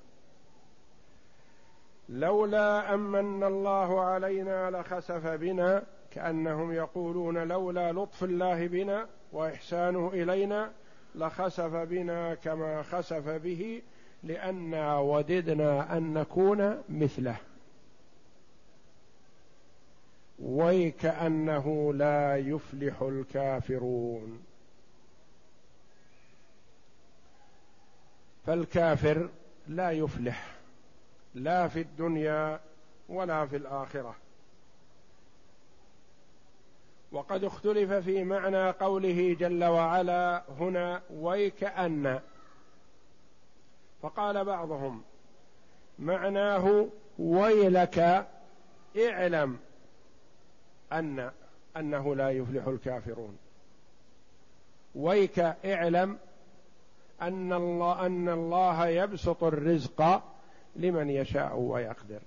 لولا 2.09 2.94
أمن 2.94 3.44
الله 3.44 4.01
علينا 4.01 4.70
لخسف 4.70 5.26
بنا 5.26 5.82
كأنهم 6.17 6.73
يقولون 6.73 7.39
لولا 7.39 7.93
لطف 7.93 8.25
الله 8.25 8.67
بنا 8.67 9.09
وإحسانه 9.33 10.11
إلينا 10.12 10.73
لخسف 11.14 11.75
بنا 11.75 12.35
كما 12.35 12.83
خسف 12.83 13.29
به 13.29 13.83
لأنا 14.23 14.99
وددنا 14.99 15.97
أن 15.97 16.14
نكون 16.14 16.83
مثله. 16.89 17.37
ويكأنه 20.39 21.95
لا 21.95 22.37
يفلح 22.37 23.03
الكافرون. 23.03 24.43
فالكافر 28.47 29.29
لا 29.69 29.91
يفلح 29.91 30.55
لا 31.35 31.69
في 31.69 31.81
الدنيا 31.81 32.61
ولا 33.09 33.47
في 33.47 33.57
الآخرة. 33.57 34.26
وقد 37.13 37.45
اختلف 37.45 37.93
في 37.93 38.25
معنى 38.25 38.71
قوله 38.71 39.37
جل 39.41 39.65
وعلا 39.65 40.43
هنا 40.59 41.03
ويكأن 41.11 42.21
فقال 44.03 44.45
بعضهم 44.45 45.03
معناه 45.99 46.89
ويلك 47.19 48.27
اعلم 48.99 49.59
أن 50.93 51.31
أنه 51.77 52.15
لا 52.15 52.31
يفلح 52.31 52.67
الكافرون. 52.67 53.39
ويك 54.95 55.39
اعلم 55.65 56.19
أن 57.23 57.53
الله 57.53 58.07
أن 58.07 58.29
الله 58.29 58.87
يبسط 58.87 59.45
الرزق 59.45 60.23
لمن 60.77 61.11
يشاء 61.11 61.57
ويقدر. 61.57 62.21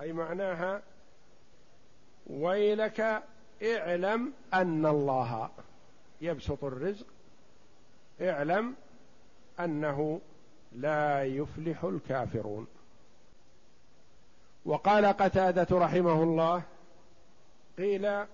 أي 0.00 0.12
معناها 0.12 0.82
ويلك 2.26 3.22
اعلم 3.62 4.32
أن 4.54 4.86
الله 4.86 5.50
يبسط 6.20 6.64
الرزق 6.64 7.06
اعلم 8.20 8.74
أنه 9.60 10.20
لا 10.72 11.24
يفلح 11.24 11.84
الكافرون. 11.84 12.66
وقال 14.64 15.06
قتادة 15.06 15.78
رحمه 15.78 16.22
الله 16.22 16.62
قيل 17.78 18.24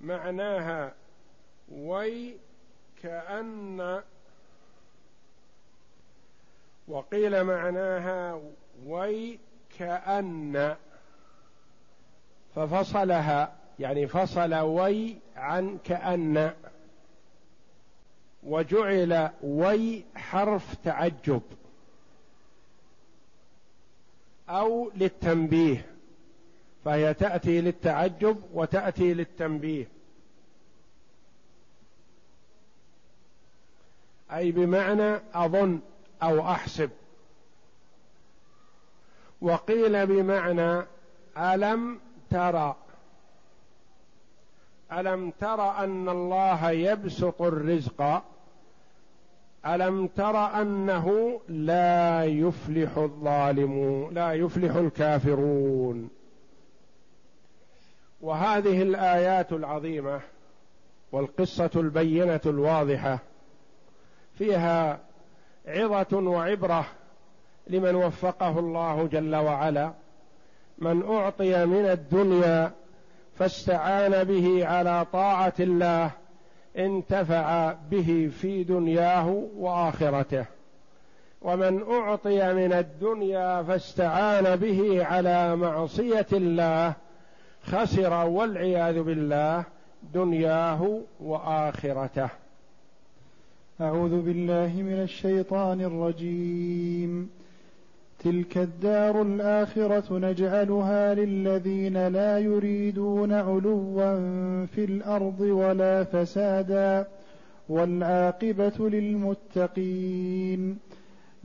معناها 0.00 0.94
وي 1.72 2.36
كأن 3.02 4.02
وقيل 6.88 7.44
معناها 7.44 8.40
وي 8.86 9.38
كأن. 9.78 10.76
ففصلها 12.56 13.52
يعني 13.78 14.06
فصل 14.06 14.54
وي 14.54 15.16
عن 15.36 15.78
كأن 15.84 16.52
وجعل 18.42 19.30
وي 19.42 20.04
حرف 20.14 20.74
تعجب 20.84 21.42
أو 24.48 24.90
للتنبيه 24.94 25.86
فهي 26.84 27.14
تأتي 27.14 27.60
للتعجب 27.60 28.42
وتأتي 28.54 29.14
للتنبيه. 29.14 29.88
أي 34.32 34.52
بمعنى 34.52 35.20
أظن 35.34 35.80
أو 36.22 36.40
أحسب. 36.40 36.90
وقيل 39.40 40.06
بمعنى 40.06 40.82
ألم 41.36 42.00
ترى. 42.30 42.76
ألم 44.92 45.32
تر 45.40 45.84
أن 45.84 46.08
الله 46.08 46.70
يبسط 46.70 47.42
الرزق؟ 47.42 48.22
ألم 49.66 50.06
تر 50.06 50.60
أنه 50.60 51.40
لا 51.48 52.24
يفلح 52.24 52.96
الظالمون 52.96 54.14
لا 54.14 54.32
يفلح 54.32 54.76
الكافرون؟ 54.76 56.10
وهذه 58.20 58.82
الآيات 58.82 59.52
العظيمة 59.52 60.20
والقصة 61.12 61.70
البينة 61.76 62.40
الواضحة 62.46 63.18
فيها 64.38 65.00
عظة 65.66 66.18
وعبرة 66.18 66.86
لمن 67.66 67.94
وفقه 67.94 68.58
الله 68.58 69.06
جل 69.06 69.36
وعلا. 69.36 69.92
من 70.78 71.02
أعطي 71.02 71.66
من 71.66 71.84
الدنيا 71.84 72.72
فاستعان 73.38 74.24
به 74.24 74.66
على 74.66 75.06
طاعة 75.12 75.54
الله 75.60 76.10
انتفع 76.78 77.72
به 77.90 78.30
في 78.40 78.64
دنياه 78.64 79.28
وآخرته. 79.56 80.44
ومن 81.42 81.82
أعطي 81.82 82.54
من 82.54 82.72
الدنيا 82.72 83.62
فاستعان 83.62 84.56
به 84.56 85.04
على 85.04 85.56
معصية 85.56 86.26
الله 86.32 86.94
خسر 87.62 88.26
والعياذ 88.26 89.02
بالله 89.02 89.64
دنياه 90.14 91.00
وآخرته. 91.20 92.28
أعوذ 93.80 94.20
بالله 94.22 94.72
من 94.76 95.02
الشيطان 95.02 95.80
الرجيم. 95.80 97.35
تلك 98.26 98.58
الدار 98.58 99.22
الآخرة 99.22 100.18
نجعلها 100.18 101.14
للذين 101.14 102.08
لا 102.08 102.38
يريدون 102.38 103.32
علوا 103.32 104.66
في 104.66 104.84
الأرض 104.84 105.40
ولا 105.40 106.04
فسادا 106.04 107.06
والعاقبة 107.68 108.88
للمتقين. 108.88 110.78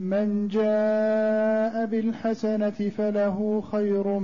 من 0.00 0.48
جاء 0.48 1.86
بالحسنة 1.86 2.70
فله 2.70 3.60
خير 3.60 4.18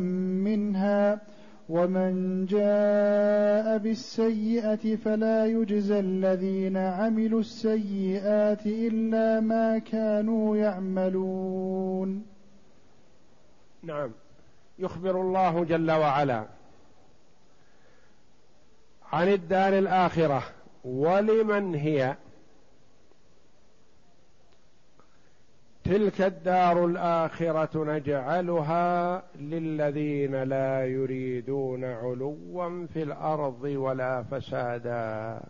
منها 0.45 1.21
ومن 1.69 2.47
جاء 2.47 3.79
بالسيئة 3.79 4.97
فلا 4.97 5.47
يجزى 5.47 5.99
الذين 5.99 6.77
عملوا 6.77 7.41
السيئات 7.41 8.67
إلا 8.67 9.41
ما 9.41 9.79
كانوا 9.79 10.57
يعملون. 10.57 12.38
نعم. 13.83 14.11
يخبر 14.79 15.21
الله 15.21 15.65
جل 15.65 15.91
وعلا 15.91 16.45
عن 19.13 19.29
الدار 19.29 19.79
الآخرة 19.79 20.43
ولمن 20.85 21.75
هي. 21.75 22.17
تلك 25.85 26.21
الدار 26.21 26.85
الآخرة 26.85 27.85
نجعلها 27.85 29.23
للذين 29.37 30.43
لا 30.43 30.87
يريدون 30.87 31.85
علوا 31.85 32.87
في 32.87 33.03
الأرض 33.03 33.63
ولا 33.63 34.23
فسادا. 34.23 35.41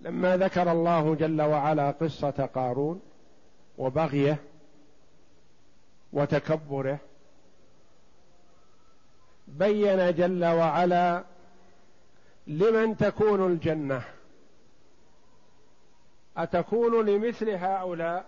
لما 0.00 0.36
ذكر 0.36 0.72
الله 0.72 1.14
جل 1.14 1.42
وعلا 1.42 1.90
قصة 1.90 2.48
قارون 2.54 3.00
وبغيه 3.78 4.38
وتكبره. 6.12 6.98
بين 9.48 10.14
جل 10.14 10.44
وعلا 10.44 11.24
لمن 12.46 12.96
تكون 12.96 13.52
الجنة. 13.52 14.02
أتكون 16.36 17.06
لمثل 17.06 17.50
هؤلاء 17.50 18.24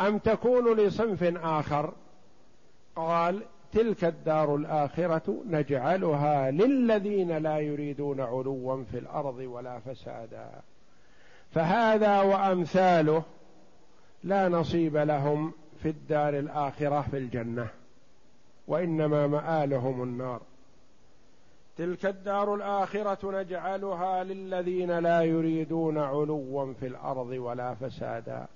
أم 0.00 0.18
تكون 0.18 0.76
لصنف 0.76 1.22
آخر؟ 1.44 1.92
قال 2.96 3.42
تلك 3.72 4.04
الدار 4.04 4.56
الآخرة 4.56 5.42
نجعلها 5.46 6.50
للذين 6.50 7.38
لا 7.38 7.58
يريدون 7.58 8.20
علوا 8.20 8.84
في 8.92 8.98
الأرض 8.98 9.38
ولا 9.38 9.78
فسادا. 9.78 10.50
فهذا 11.50 12.20
وأمثاله 12.20 13.22
لا 14.24 14.48
نصيب 14.48 14.96
لهم. 14.96 15.52
في 15.82 15.88
الدار 15.88 16.38
الآخرة 16.38 17.00
في 17.10 17.18
الجنة 17.18 17.68
وإنما 18.68 19.26
مآلهم 19.26 20.02
النار. 20.02 20.40
تلك 21.76 22.06
الدار 22.06 22.54
الآخرة 22.54 23.40
نجعلها 23.40 24.24
للذين 24.24 24.98
لا 24.98 25.22
يريدون 25.22 25.98
علوا 25.98 26.72
في 26.72 26.86
الأرض 26.86 27.28
ولا 27.28 27.74
فسادا. 27.74 28.46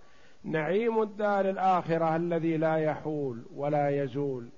نعيم 0.44 1.02
الدار 1.02 1.50
الآخرة 1.50 2.16
الذي 2.16 2.56
لا 2.56 2.76
يحول 2.76 3.42
ولا 3.56 4.02
يزول 4.02 4.48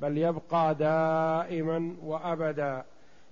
بل 0.00 0.18
يبقى 0.18 0.74
دائما 0.74 1.96
وابدا. 2.02 2.84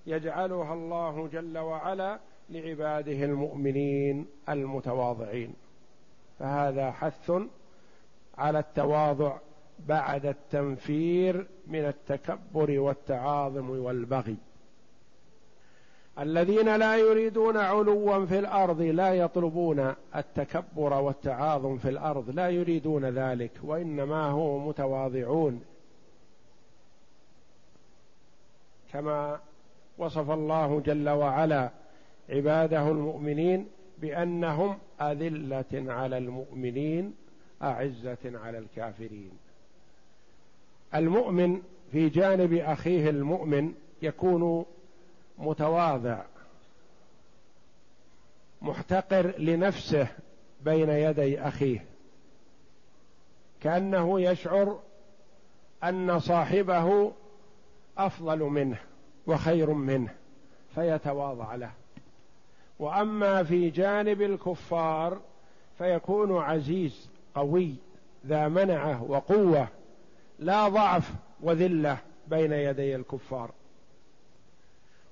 يجعلها 0.07 0.73
الله 0.73 1.27
جل 1.27 1.57
وعلا 1.57 2.19
لعباده 2.49 3.25
المؤمنين 3.25 4.27
المتواضعين. 4.49 5.53
فهذا 6.39 6.91
حث 6.91 7.31
على 8.37 8.59
التواضع 8.59 9.37
بعد 9.87 10.25
التنفير 10.25 11.47
من 11.67 11.85
التكبر 11.85 12.79
والتعاظم 12.79 13.69
والبغي. 13.69 14.37
الذين 16.19 16.75
لا 16.75 16.97
يريدون 16.97 17.57
علوا 17.57 18.25
في 18.25 18.39
الأرض 18.39 18.81
لا 18.81 19.13
يطلبون 19.13 19.93
التكبر 20.15 20.93
والتعاظم 20.93 21.77
في 21.77 21.89
الأرض 21.89 22.29
لا 22.29 22.49
يريدون 22.49 23.05
ذلك 23.05 23.51
وإنما 23.63 24.29
هم 24.29 24.67
متواضعون. 24.67 25.63
كما 28.93 29.39
وصف 29.97 30.31
الله 30.31 30.79
جل 30.79 31.09
وعلا 31.09 31.69
عباده 32.29 32.87
المؤمنين 32.87 33.67
بأنهم 33.97 34.77
أذلة 35.01 35.93
على 35.93 36.17
المؤمنين 36.17 37.13
أعزة 37.63 38.17
على 38.25 38.57
الكافرين. 38.57 39.31
المؤمن 40.95 41.61
في 41.91 42.09
جانب 42.09 42.53
أخيه 42.53 43.09
المؤمن 43.09 43.73
يكون 44.01 44.65
متواضع 45.37 46.21
محتقر 48.61 49.37
لنفسه 49.37 50.07
بين 50.61 50.89
يدي 50.89 51.41
أخيه 51.41 51.85
كأنه 53.61 54.21
يشعر 54.21 54.79
أن 55.83 56.19
صاحبه 56.19 57.11
أفضل 57.97 58.39
منه 58.39 58.77
وخير 59.27 59.73
منه 59.73 60.15
فيتواضع 60.75 61.55
له. 61.55 61.71
وأما 62.79 63.43
في 63.43 63.69
جانب 63.69 64.21
الكفار 64.21 65.19
فيكون 65.77 66.37
عزيز 66.37 67.09
قوي 67.35 67.75
ذا 68.27 68.47
منعة 68.47 69.03
وقوة 69.03 69.67
لا 70.39 70.67
ضعف 70.67 71.13
وذلة 71.41 71.97
بين 72.27 72.51
يدي 72.51 72.95
الكفار. 72.95 73.51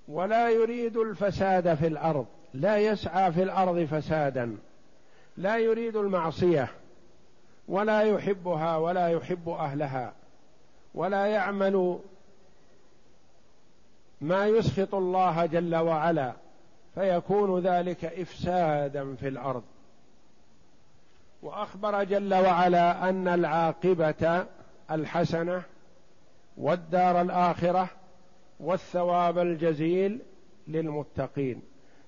ولا 0.07 0.49
يريد 0.49 0.97
الفساد 0.97 1.73
في 1.73 1.87
الأرض 1.87 2.25
لا 2.53 2.77
يسعى 2.77 3.31
في 3.31 3.43
الأرض 3.43 3.83
فسادا 3.83 4.57
لا 5.37 5.57
يريد 5.57 5.95
المعصية 5.95 6.67
ولا 7.67 8.01
يحبها 8.01 8.77
ولا 8.77 9.07
يحب 9.07 9.49
أهلها 9.49 10.13
ولا 10.95 11.25
يعمل 11.25 11.99
ما 14.21 14.47
يسخط 14.47 14.95
الله 14.95 15.45
جل 15.45 15.75
وعلا 15.75 16.33
فيكون 16.95 17.59
ذلك 17.59 18.05
إفسادا 18.05 19.15
في 19.15 19.27
الأرض. 19.27 19.63
وأخبر 21.41 22.03
جل 22.03 22.33
وعلا 22.33 23.09
أن 23.09 23.27
العاقبة 23.27 24.45
الحسنة 24.91 25.63
والدار 26.57 27.21
الآخرة 27.21 27.89
والثواب 28.59 29.37
الجزيل 29.37 30.21
للمتقين. 30.67 31.61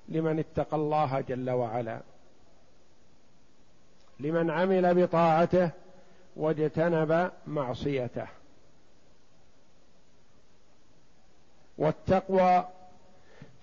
لمن 0.09 0.39
اتقى 0.39 0.77
الله 0.77 1.21
جل 1.21 1.49
وعلا. 1.49 2.01
لمن 4.19 4.49
عمل 4.49 5.03
بطاعته 5.03 5.69
واجتنب 6.35 7.31
معصيته. 7.47 8.27
والتقوى 11.77 12.65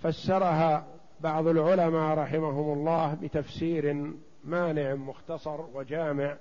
فسرها 0.03 0.87
بعض 1.21 1.47
العلماء 1.47 2.19
رحمهم 2.19 2.73
الله 2.73 3.15
بتفسير 3.15 4.13
مانع 4.45 4.95
مختصر 4.95 5.61
وجامع 5.75 6.37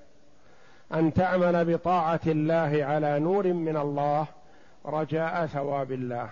أن 0.93 1.13
تعمل 1.13 1.73
بطاعة 1.73 2.19
الله 2.27 2.85
على 2.85 3.19
نور 3.19 3.53
من 3.53 3.77
الله 3.77 4.27
رجاء 4.85 5.45
ثواب 5.45 5.91
الله 5.91 6.29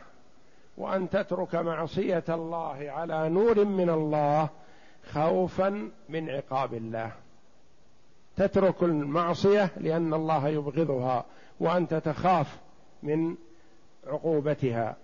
وأن 0.77 1.09
تترك 1.09 1.55
معصية 1.55 2.23
الله 2.29 2.91
على 2.91 3.29
نور 3.29 3.65
من 3.65 3.89
الله 3.89 4.49
خوفا 5.11 5.89
من 6.09 6.29
عقاب 6.29 6.73
الله. 6.73 7.11
تترك 8.37 8.83
المعصية 8.83 9.69
لأن 9.77 10.13
الله 10.13 10.47
يبغضها 10.47 11.25
وانت 11.59 11.93
تخاف 11.93 12.57
من 13.03 13.35
عقوبتها. 14.07 14.95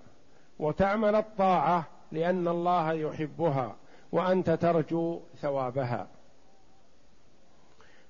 وتعمل 0.59 1.15
الطاعة 1.15 1.85
لأن 2.11 2.47
الله 2.47 2.93
يحبها 2.93 3.75
وأنت 4.11 4.49
ترجو 4.49 5.19
ثوابها. 5.41 6.07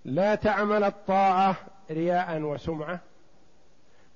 لا 0.06 0.36
تعمل 0.36 0.84
الطاعة 0.84 1.56
رياء 1.91 2.41
وسمعة 2.41 2.99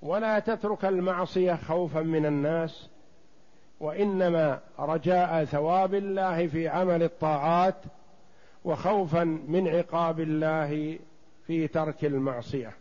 ولا 0.01 0.39
تترك 0.39 0.85
المعصية 0.85 1.55
خوفا 1.55 2.01
من 2.01 2.25
الناس 2.25 2.89
وإنما 3.79 4.59
رجاء 4.79 5.45
ثواب 5.45 5.93
الله 5.93 6.47
في 6.47 6.67
عمل 6.67 7.03
الطاعات 7.03 7.75
وخوفا 8.65 9.23
من 9.23 9.67
عقاب 9.67 10.19
الله 10.19 10.99
في 11.47 11.67
ترك 11.67 12.05
المعصية. 12.05 12.73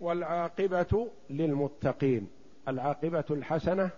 والعاقبة 0.00 1.08
للمتقين 1.30 2.28
العاقبة 2.68 3.24
الحسنة 3.30 3.90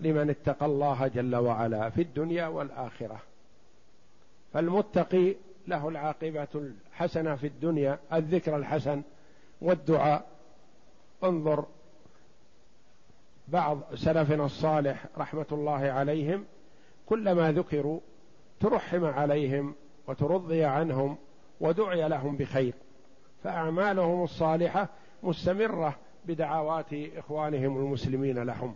لمن 0.00 0.30
اتقى 0.30 0.66
الله 0.66 1.08
جل 1.08 1.36
وعلا 1.36 1.90
في 1.90 2.02
الدنيا 2.02 2.46
والآخرة. 2.46 3.20
فالمتقي 4.52 5.34
له 5.66 5.88
العاقبة 5.88 6.48
الحسنة 6.54 7.36
في 7.36 7.46
الدنيا 7.46 7.98
الذكر 8.12 8.56
الحسن 8.56 9.02
والدعاء. 9.60 10.26
انظر 11.24 11.66
بعض 13.48 13.94
سلفنا 13.94 14.44
الصالح 14.44 15.06
رحمة 15.18 15.46
الله 15.52 15.90
عليهم 15.90 16.44
كلما 17.06 17.52
ذكروا 17.52 18.00
ترحم 18.60 19.04
عليهم 19.04 19.74
وترضي 20.06 20.64
عنهم 20.64 21.18
ودعي 21.60 22.08
لهم 22.08 22.36
بخير. 22.36 22.74
فأعمالهم 23.44 24.24
الصالحة 24.24 24.88
مستمرة 25.22 25.96
بدعوات 26.24 26.92
إخوانهم 26.92 27.76
المسلمين 27.76 28.38
لهم. 28.38 28.74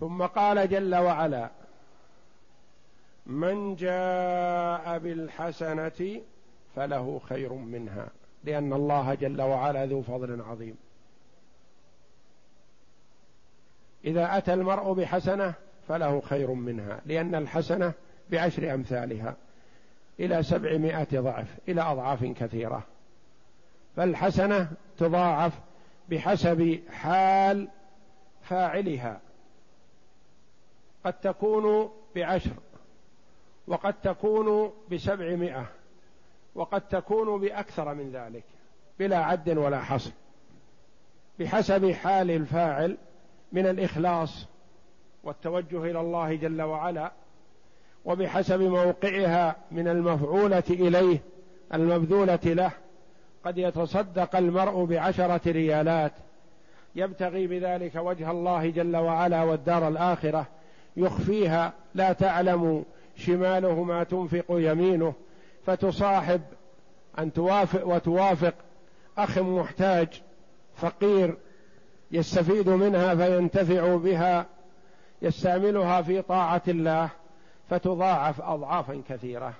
ثم 0.00 0.22
قال 0.22 0.68
جل 0.68 0.94
وعلا 0.94 1.50
من 3.30 3.76
جاء 3.76 4.98
بالحسنة 4.98 6.20
فله 6.76 7.20
خير 7.28 7.52
منها 7.52 8.08
لأن 8.44 8.72
الله 8.72 9.14
جل 9.14 9.42
وعلا 9.42 9.86
ذو 9.86 10.02
فضل 10.02 10.42
عظيم. 10.42 10.76
إذا 14.04 14.36
أتى 14.36 14.54
المرء 14.54 14.92
بحسنة 14.92 15.54
فله 15.88 16.20
خير 16.20 16.50
منها 16.52 17.00
لأن 17.06 17.34
الحسنة 17.34 17.92
بعشر 18.30 18.74
أمثالها 18.74 19.36
إلى 20.20 20.42
سبعمائة 20.42 21.20
ضعف 21.20 21.46
إلى 21.68 21.82
أضعاف 21.82 22.24
كثيرة. 22.24 22.82
فالحسنة 23.96 24.70
تضاعف 24.98 25.52
بحسب 26.08 26.80
حال 26.90 27.68
فاعلها. 28.42 29.20
قد 31.04 31.12
تكون 31.12 31.90
بعشر 32.16 32.50
وقد 33.70 33.94
تكون 34.02 34.72
بسبعمائة 34.92 35.66
وقد 36.54 36.80
تكون 36.80 37.40
بأكثر 37.40 37.94
من 37.94 38.12
ذلك 38.12 38.44
بلا 38.98 39.16
عد 39.16 39.48
ولا 39.48 39.80
حصر 39.80 40.10
بحسب 41.38 41.90
حال 41.90 42.30
الفاعل 42.30 42.96
من 43.52 43.66
الإخلاص 43.66 44.46
والتوجه 45.24 45.84
إلى 45.84 46.00
الله 46.00 46.34
جل 46.34 46.62
وعلا 46.62 47.12
وبحسب 48.04 48.60
موقعها 48.60 49.56
من 49.70 49.88
المفعولة 49.88 50.62
إليه 50.70 51.18
المبذولة 51.74 52.38
له 52.44 52.72
قد 53.44 53.58
يتصدق 53.58 54.36
المرء 54.36 54.84
بعشرة 54.84 55.52
ريالات 55.52 56.12
يبتغي 56.94 57.46
بذلك 57.46 57.96
وجه 57.96 58.30
الله 58.30 58.70
جل 58.70 58.96
وعلا 58.96 59.42
والدار 59.42 59.88
الآخرة 59.88 60.46
يخفيها 60.96 61.72
لا 61.94 62.12
تعلم 62.12 62.84
شماله 63.20 63.82
ما 63.82 64.04
تنفق 64.04 64.44
يمينه 64.50 65.14
فتصاحب 65.66 66.40
أن 67.18 67.32
توافق 67.32 67.86
وتوافق. 67.86 68.54
أخ 69.18 69.38
محتاج 69.38 70.22
فقير 70.76 71.36
يستفيد 72.12 72.68
منها 72.68 73.14
فينتفع 73.14 73.96
بها 73.96 74.46
يستعملها 75.22 76.02
في 76.02 76.22
طاعة 76.22 76.62
الله 76.68 77.08
فتضاعف 77.70 78.40
أضعافا 78.40 79.02
كثيرة. 79.08 79.54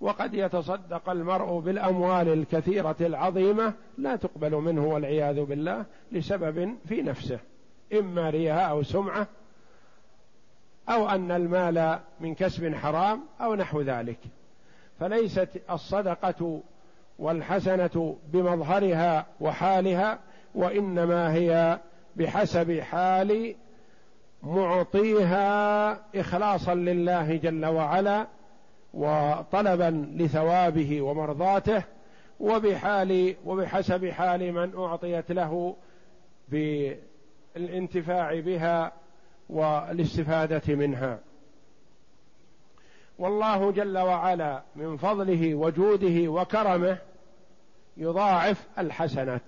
وقد 0.00 0.34
يتصدق 0.34 1.10
المرء 1.10 1.58
بالأموال 1.58 2.28
الكثيرة 2.28 2.96
العظيمة 3.00 3.72
لا 3.98 4.16
تقبل 4.16 4.54
منه 4.54 4.86
والعياذ 4.86 5.44
بالله 5.44 5.84
لسبب 6.12 6.74
في 6.88 7.02
نفسه 7.02 7.38
إما 7.92 8.30
رياء 8.30 8.70
أو 8.70 8.82
سمعة 8.82 9.26
أو 10.88 11.08
أن 11.08 11.30
المال 11.30 11.98
من 12.20 12.34
كسب 12.34 12.74
حرام 12.74 13.20
أو 13.40 13.54
نحو 13.54 13.80
ذلك. 13.80 14.18
فليست 15.00 15.48
الصدقة 15.70 16.62
والحسنة 17.18 18.16
بمظهرها 18.32 19.26
وحالها 19.40 20.18
وإنما 20.54 21.32
هي 21.32 21.78
بحسب 22.16 22.80
حال 22.80 23.54
معطيها 24.42 25.92
إخلاصا 26.14 26.74
لله 26.74 27.36
جل 27.36 27.66
وعلا 27.66 28.26
وطلبا 28.94 30.06
لثوابه 30.16 31.02
ومرضاته 31.02 31.82
وبحال 32.40 33.34
وبحسب 33.44 34.06
حال 34.06 34.52
من 34.52 34.72
أعطيت 34.78 35.32
له 35.32 35.76
بالانتفاع 36.48 38.40
بها 38.40 38.92
والاستفادة 39.48 40.74
منها. 40.74 41.18
والله 43.18 43.72
جل 43.72 43.98
وعلا 43.98 44.62
من 44.76 44.96
فضله 44.96 45.54
وجوده 45.54 46.30
وكرمه 46.30 46.98
يضاعف 47.96 48.66
الحسنات. 48.78 49.42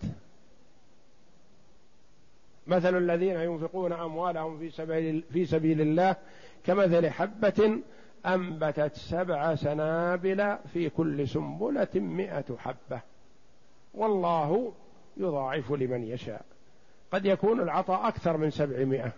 مثل 2.67 2.97
الذين 2.97 3.41
ينفقون 3.41 3.93
أموالهم 3.93 4.59
في 4.59 4.71
سبيل 4.71 5.25
في 5.33 5.47
سبيل 5.47 5.81
الله 5.81 6.17
كمثل 6.65 7.11
حبة 7.11 7.79
أنبتت 8.27 8.95
سبع 8.95 9.55
سنابل 9.55 10.57
في 10.73 10.89
كل 10.91 11.29
سنبلة 11.29 11.89
مائه 11.95 12.57
حبة. 12.59 13.01
والله 13.95 14.73
يضاعف 15.17 15.73
لمن 15.73 16.05
يشاء. 16.05 16.45
قد 17.13 17.27
يكون 17.27 17.61
العطاء 17.61 18.09
أكثر 18.09 18.37
من 18.37 18.51
سبعمائة. 18.51 19.13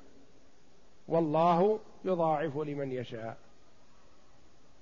والله 1.08 1.78
يضاعف 2.04 2.56
لمن 2.56 2.92
يشاء. 2.92 3.36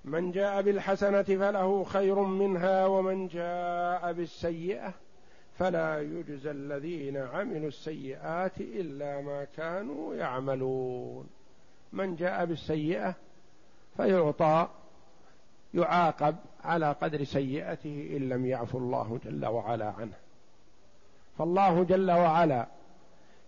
من 0.05 0.33
جاء 0.33 0.62
بالحسنة 0.62 1.22
فله 1.22 1.85
خير 1.85 2.20
منها 2.20 2.87
ومن 2.87 3.29
جاء 3.29 4.12
بالسيئة 4.12 4.93
فلا 5.59 6.01
يجزى 6.01 6.51
الذين 6.51 7.16
عملوا 7.16 7.68
السيئات 7.68 8.61
إلا 8.61 9.20
ما 9.20 9.47
كانوا 9.57 10.14
يعملون. 10.14 11.27
من 11.93 12.16
جاء 12.16 12.45
بالسيئة 12.45 13.14
فيعطى 13.97 14.68
يعاقب 15.74 16.37
على 16.64 16.93
قدر 16.93 17.24
سيئته 17.24 18.16
إن 18.16 18.29
لم 18.29 18.47
يعفو 18.47 18.79
الله 18.79 19.18
جل 19.24 19.47
وعلا 19.47 19.91
عنه. 19.91 20.16
فالله 21.39 21.85
جل 21.85 22.11
وعلا 22.11 22.66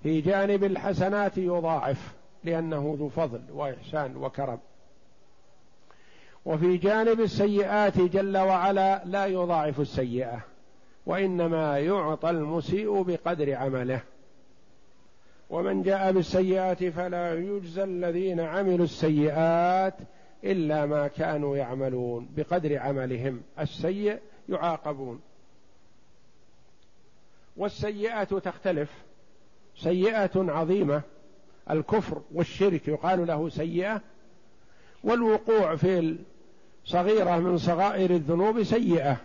في 0.03 0.21
جانب 0.21 0.65
الحسنات 0.65 1.39
يضاعف. 1.39 2.18
لأنه 2.45 2.97
ذو 2.99 3.09
فضل 3.09 3.41
وإحسان 3.51 4.17
وكرم. 4.17 4.59
وفي 6.45 6.77
جانب 6.77 7.21
السيئات 7.21 8.01
جل 8.01 8.37
وعلا 8.37 9.05
لا 9.05 9.27
يضاعف 9.27 9.81
السيئة 9.81 10.41
وإنما 11.07 11.79
يعطى 11.79 12.31
المسيء 12.31 13.03
بقدر 13.03 13.55
عمله. 13.55 14.01
ومن 15.51 15.83
جاء 15.83 16.13
بالسيئات 16.13 16.85
فلا 16.85 17.35
يجزى 17.35 17.85
الذين 17.85 18.41
عملوا 18.41 18.85
السيئات 18.85 19.95
إلا 20.45 20.87
ما 20.87 21.09
كانوا 21.09 21.57
يعملون 21.57 22.29
بقدر 22.37 22.79
عملهم. 22.79 23.43
السيء 23.61 24.19
يعاقبون. 24.49 25.21
والسيئه 27.57 28.25
تختلف. 28.25 28.91
سيئة 29.77 30.31
عظيمة 30.37 31.03
الكفر 31.71 32.23
والشرك 32.35 32.89
يقال 32.89 33.27
له 33.27 33.49
سيئة 33.49 34.01
والوقوع 35.05 35.77
في 35.77 36.17
صغيره 36.85 37.37
من 37.37 37.59
صغائر 37.59 38.11
الذنوب 38.11 38.63
سيئة 38.63 39.17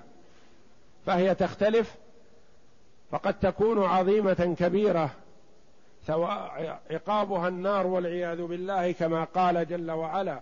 فهي 1.05 1.35
تختلف 1.35 1.95
فقد 3.11 3.39
تكون 3.39 3.83
عظيمة 3.83 4.55
كبيرة 4.59 5.09
عقابها 6.91 7.47
النار 7.47 7.87
والعياذ 7.87 8.41
بالله 8.41 8.91
كما 8.91 9.23
قال 9.23 9.67
جل 9.67 9.91
وعلا 9.91 10.41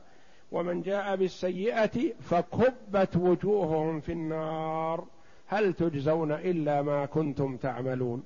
ومن 0.52 0.82
جاء 0.82 1.16
بالسيئة 1.16 2.14
فكبت 2.22 3.16
وجوههم 3.16 4.00
في 4.00 4.12
النار 4.12 5.06
هل 5.48 5.74
تجزون 5.74 6.32
إلا 6.32 6.82
ما 6.82 7.06
كنتم 7.06 7.58
تعملون؟ 7.58 8.24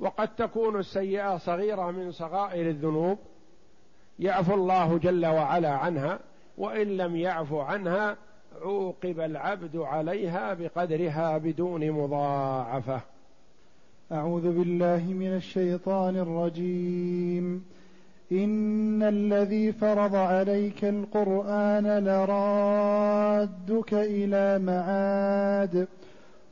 وقد 0.00 0.28
تكون 0.36 0.78
السيئة 0.78 1.36
صغيرة 1.36 1.90
من 1.90 2.12
صغائر 2.12 2.70
الذنوب 2.70 3.18
يعفو 4.18 4.54
الله 4.54 4.98
جل 4.98 5.26
وعلا 5.26 5.70
عنها 5.70 6.18
وإن 6.58 6.96
لم 6.96 7.16
يعفو 7.16 7.60
عنها 7.60 8.16
عوقب 8.62 9.20
العبد 9.20 9.76
عليها 9.76 10.54
بقدرها 10.54 11.38
بدون 11.38 11.90
مضاعفة. 11.90 13.00
أعوذ 14.12 14.58
بالله 14.58 15.04
من 15.06 15.36
الشيطان 15.36 16.16
الرجيم. 16.16 17.64
إن 18.32 19.02
الذي 19.02 19.72
فرض 19.72 20.14
عليك 20.14 20.84
القرآن 20.84 22.04
لرادك 22.04 23.94
إلى 23.94 24.58
معاد 24.58 25.88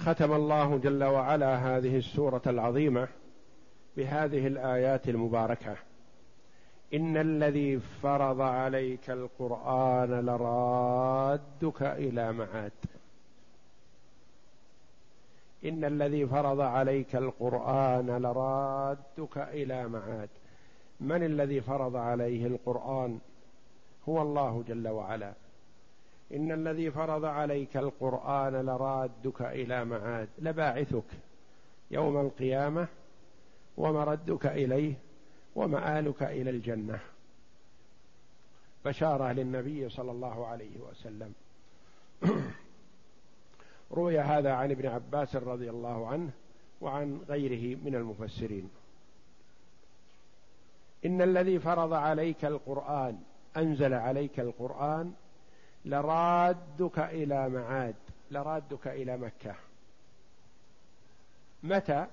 ختم 0.00 0.32
الله 0.32 0.78
جل 0.78 1.04
وعلا 1.04 1.56
هذه 1.56 1.96
السورة 1.96 2.42
العظيمة 2.46 3.08
بهذه 3.96 4.46
الآيات 4.46 5.08
المباركة. 5.08 5.76
إن 6.94 7.16
الذي 7.16 7.80
فرض 8.02 8.40
عليك 8.40 9.10
القرآن 9.10 10.26
لرادك 10.26 11.82
إلى 11.82 12.32
معاد. 12.32 12.72
إن 15.64 15.84
الذي 15.84 16.26
فرض 16.26 16.60
عليك 16.60 17.16
القرآن 17.16 18.06
لرادك 18.06 19.38
إلى 19.38 19.88
معاد. 19.88 20.28
من 21.00 21.22
الذي 21.22 21.60
فرض 21.60 21.96
عليه 21.96 22.46
القرآن؟ 22.46 23.18
هو 24.08 24.22
الله 24.22 24.64
جل 24.68 24.88
وعلا. 24.88 25.32
إن 26.34 26.52
الذي 26.52 26.90
فرض 26.90 27.24
عليك 27.24 27.76
القرآن 27.76 28.66
لرادك 28.66 29.42
إلى 29.42 29.84
معاد 29.84 30.28
لباعثك 30.38 31.04
يوم 31.90 32.20
القيامة 32.20 32.88
ومردك 33.76 34.46
إليه 34.46 34.94
ومآلك 35.54 36.22
إلى 36.22 36.50
الجنة. 36.50 37.00
بشارة 38.84 39.32
للنبي 39.32 39.88
صلى 39.88 40.10
الله 40.10 40.46
عليه 40.46 40.78
وسلم. 40.90 41.32
روي 43.92 44.20
هذا 44.20 44.52
عن 44.52 44.70
ابن 44.70 44.86
عباس 44.86 45.36
رضي 45.36 45.70
الله 45.70 46.06
عنه 46.06 46.30
وعن 46.80 47.20
غيره 47.28 47.78
من 47.84 47.94
المفسرين. 47.94 48.70
إن 51.04 51.22
الذي 51.22 51.58
فرض 51.58 51.92
عليك 51.92 52.44
القرآن 52.44 53.18
أنزل 53.56 53.94
عليك 53.94 54.40
القرآن 54.40 55.12
لرادك 55.84 56.98
إلى 56.98 57.48
معاد 57.48 57.94
لرادك 58.30 58.86
إلى 58.86 59.16
مكة. 59.16 59.54
متى؟ 61.62 62.06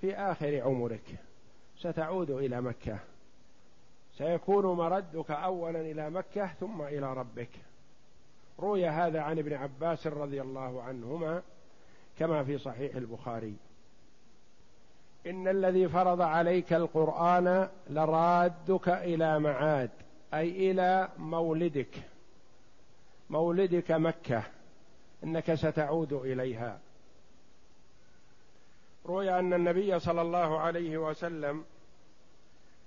في 0.00 0.16
آخر 0.16 0.60
عمرك. 0.60 1.18
ستعود 1.78 2.30
إلى 2.30 2.60
مكة. 2.60 2.98
سيكون 4.18 4.76
مردك 4.76 5.30
اولا 5.30 5.80
إلى 5.80 6.10
مكة 6.10 6.46
ثم 6.46 6.82
إلى 6.82 7.14
ربك. 7.14 7.50
روي 8.60 8.88
هذا 8.88 9.20
عن 9.20 9.38
ابن 9.38 9.52
عباس 9.52 10.06
رضي 10.06 10.42
الله 10.42 10.82
عنهما 10.82 11.42
كما 12.18 12.44
في 12.44 12.58
صحيح 12.58 12.96
البخاري. 12.96 13.56
إن 15.26 15.48
الذي 15.48 15.88
فرض 15.88 16.20
عليك 16.20 16.72
القرآن 16.72 17.68
لرادك 17.90 18.88
إلى 18.88 19.38
معاد 19.38 19.90
أي 20.34 20.70
إلى 20.70 21.08
مولدك. 21.18 22.13
مولدك 23.30 23.90
مكة 23.90 24.42
إنك 25.24 25.54
ستعود 25.54 26.12
إليها. 26.12 26.78
روي 29.06 29.38
أن 29.38 29.52
النبي 29.52 29.98
صلى 29.98 30.22
الله 30.22 30.60
عليه 30.60 30.98
وسلم 30.98 31.64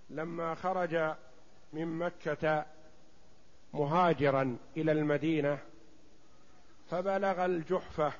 لما 0.09 0.55
خرج 0.55 1.15
من 1.73 1.97
مكة 1.99 2.65
مهاجرا 3.73 4.57
إلى 4.77 4.91
المدينة 4.91 5.59
فبلغ 6.89 7.45
الجحفه 7.45 8.13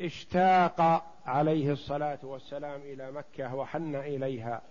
اشتاق 0.00 1.04
عليه 1.26 1.72
الصلاة 1.72 2.18
والسلام 2.22 2.80
إلى 2.80 3.12
مكة 3.12 3.54
وحن 3.54 3.94
إليها 3.94 4.62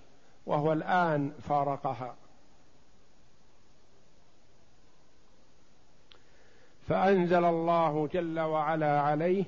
وهو 0.45 0.73
الآن 0.73 1.31
فارقها. 1.49 2.15
فأنزل 6.91 7.45
الله 7.45 8.07
جل 8.07 8.39
وعلا 8.39 9.01
عليه 9.01 9.43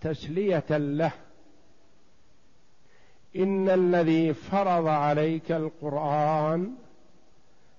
تسلية 0.00 0.64
له. 0.70 1.12
إن 3.36 3.68
الذي 3.68 4.34
فرض 4.34 4.86
عليك 4.86 5.52
القرآن 5.52 6.74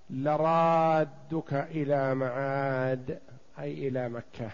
لرادك 0.10 1.54
إلى 1.54 2.16
معاد 2.16 3.20
أي 3.60 3.88
إلى 3.88 4.10
مكة. 4.10 4.52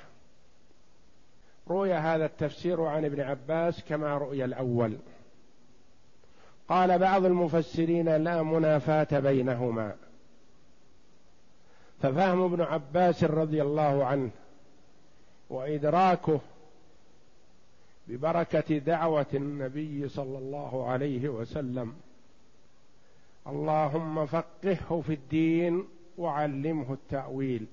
روي 1.67 1.93
هذا 1.93 2.25
التفسير 2.25 2.81
عن 2.81 3.05
ابن 3.05 3.21
عباس 3.21 3.83
كما 3.83 4.17
رؤي 4.17 4.45
الأول. 4.45 4.97
قال 6.69 6.99
بعض 6.99 7.25
المفسرين 7.25 8.15
لا 8.23 8.43
منافاة 8.43 9.19
بينهما. 9.19 9.95
ففهم 12.01 12.41
ابن 12.41 12.61
عباس 12.61 13.23
رضي 13.23 13.61
الله 13.61 14.05
عنه 14.05 14.29
وإدراكه 15.49 16.39
ببركة 18.07 18.77
دعوة 18.77 19.25
النبي 19.33 20.09
صلى 20.09 20.37
الله 20.37 20.87
عليه 20.87 21.29
وسلم. 21.29 21.93
اللهم 23.47 24.25
فقهه 24.25 25.03
في 25.07 25.13
الدين 25.13 25.83
وعلمه 26.17 26.93
التأويل. 26.93 27.65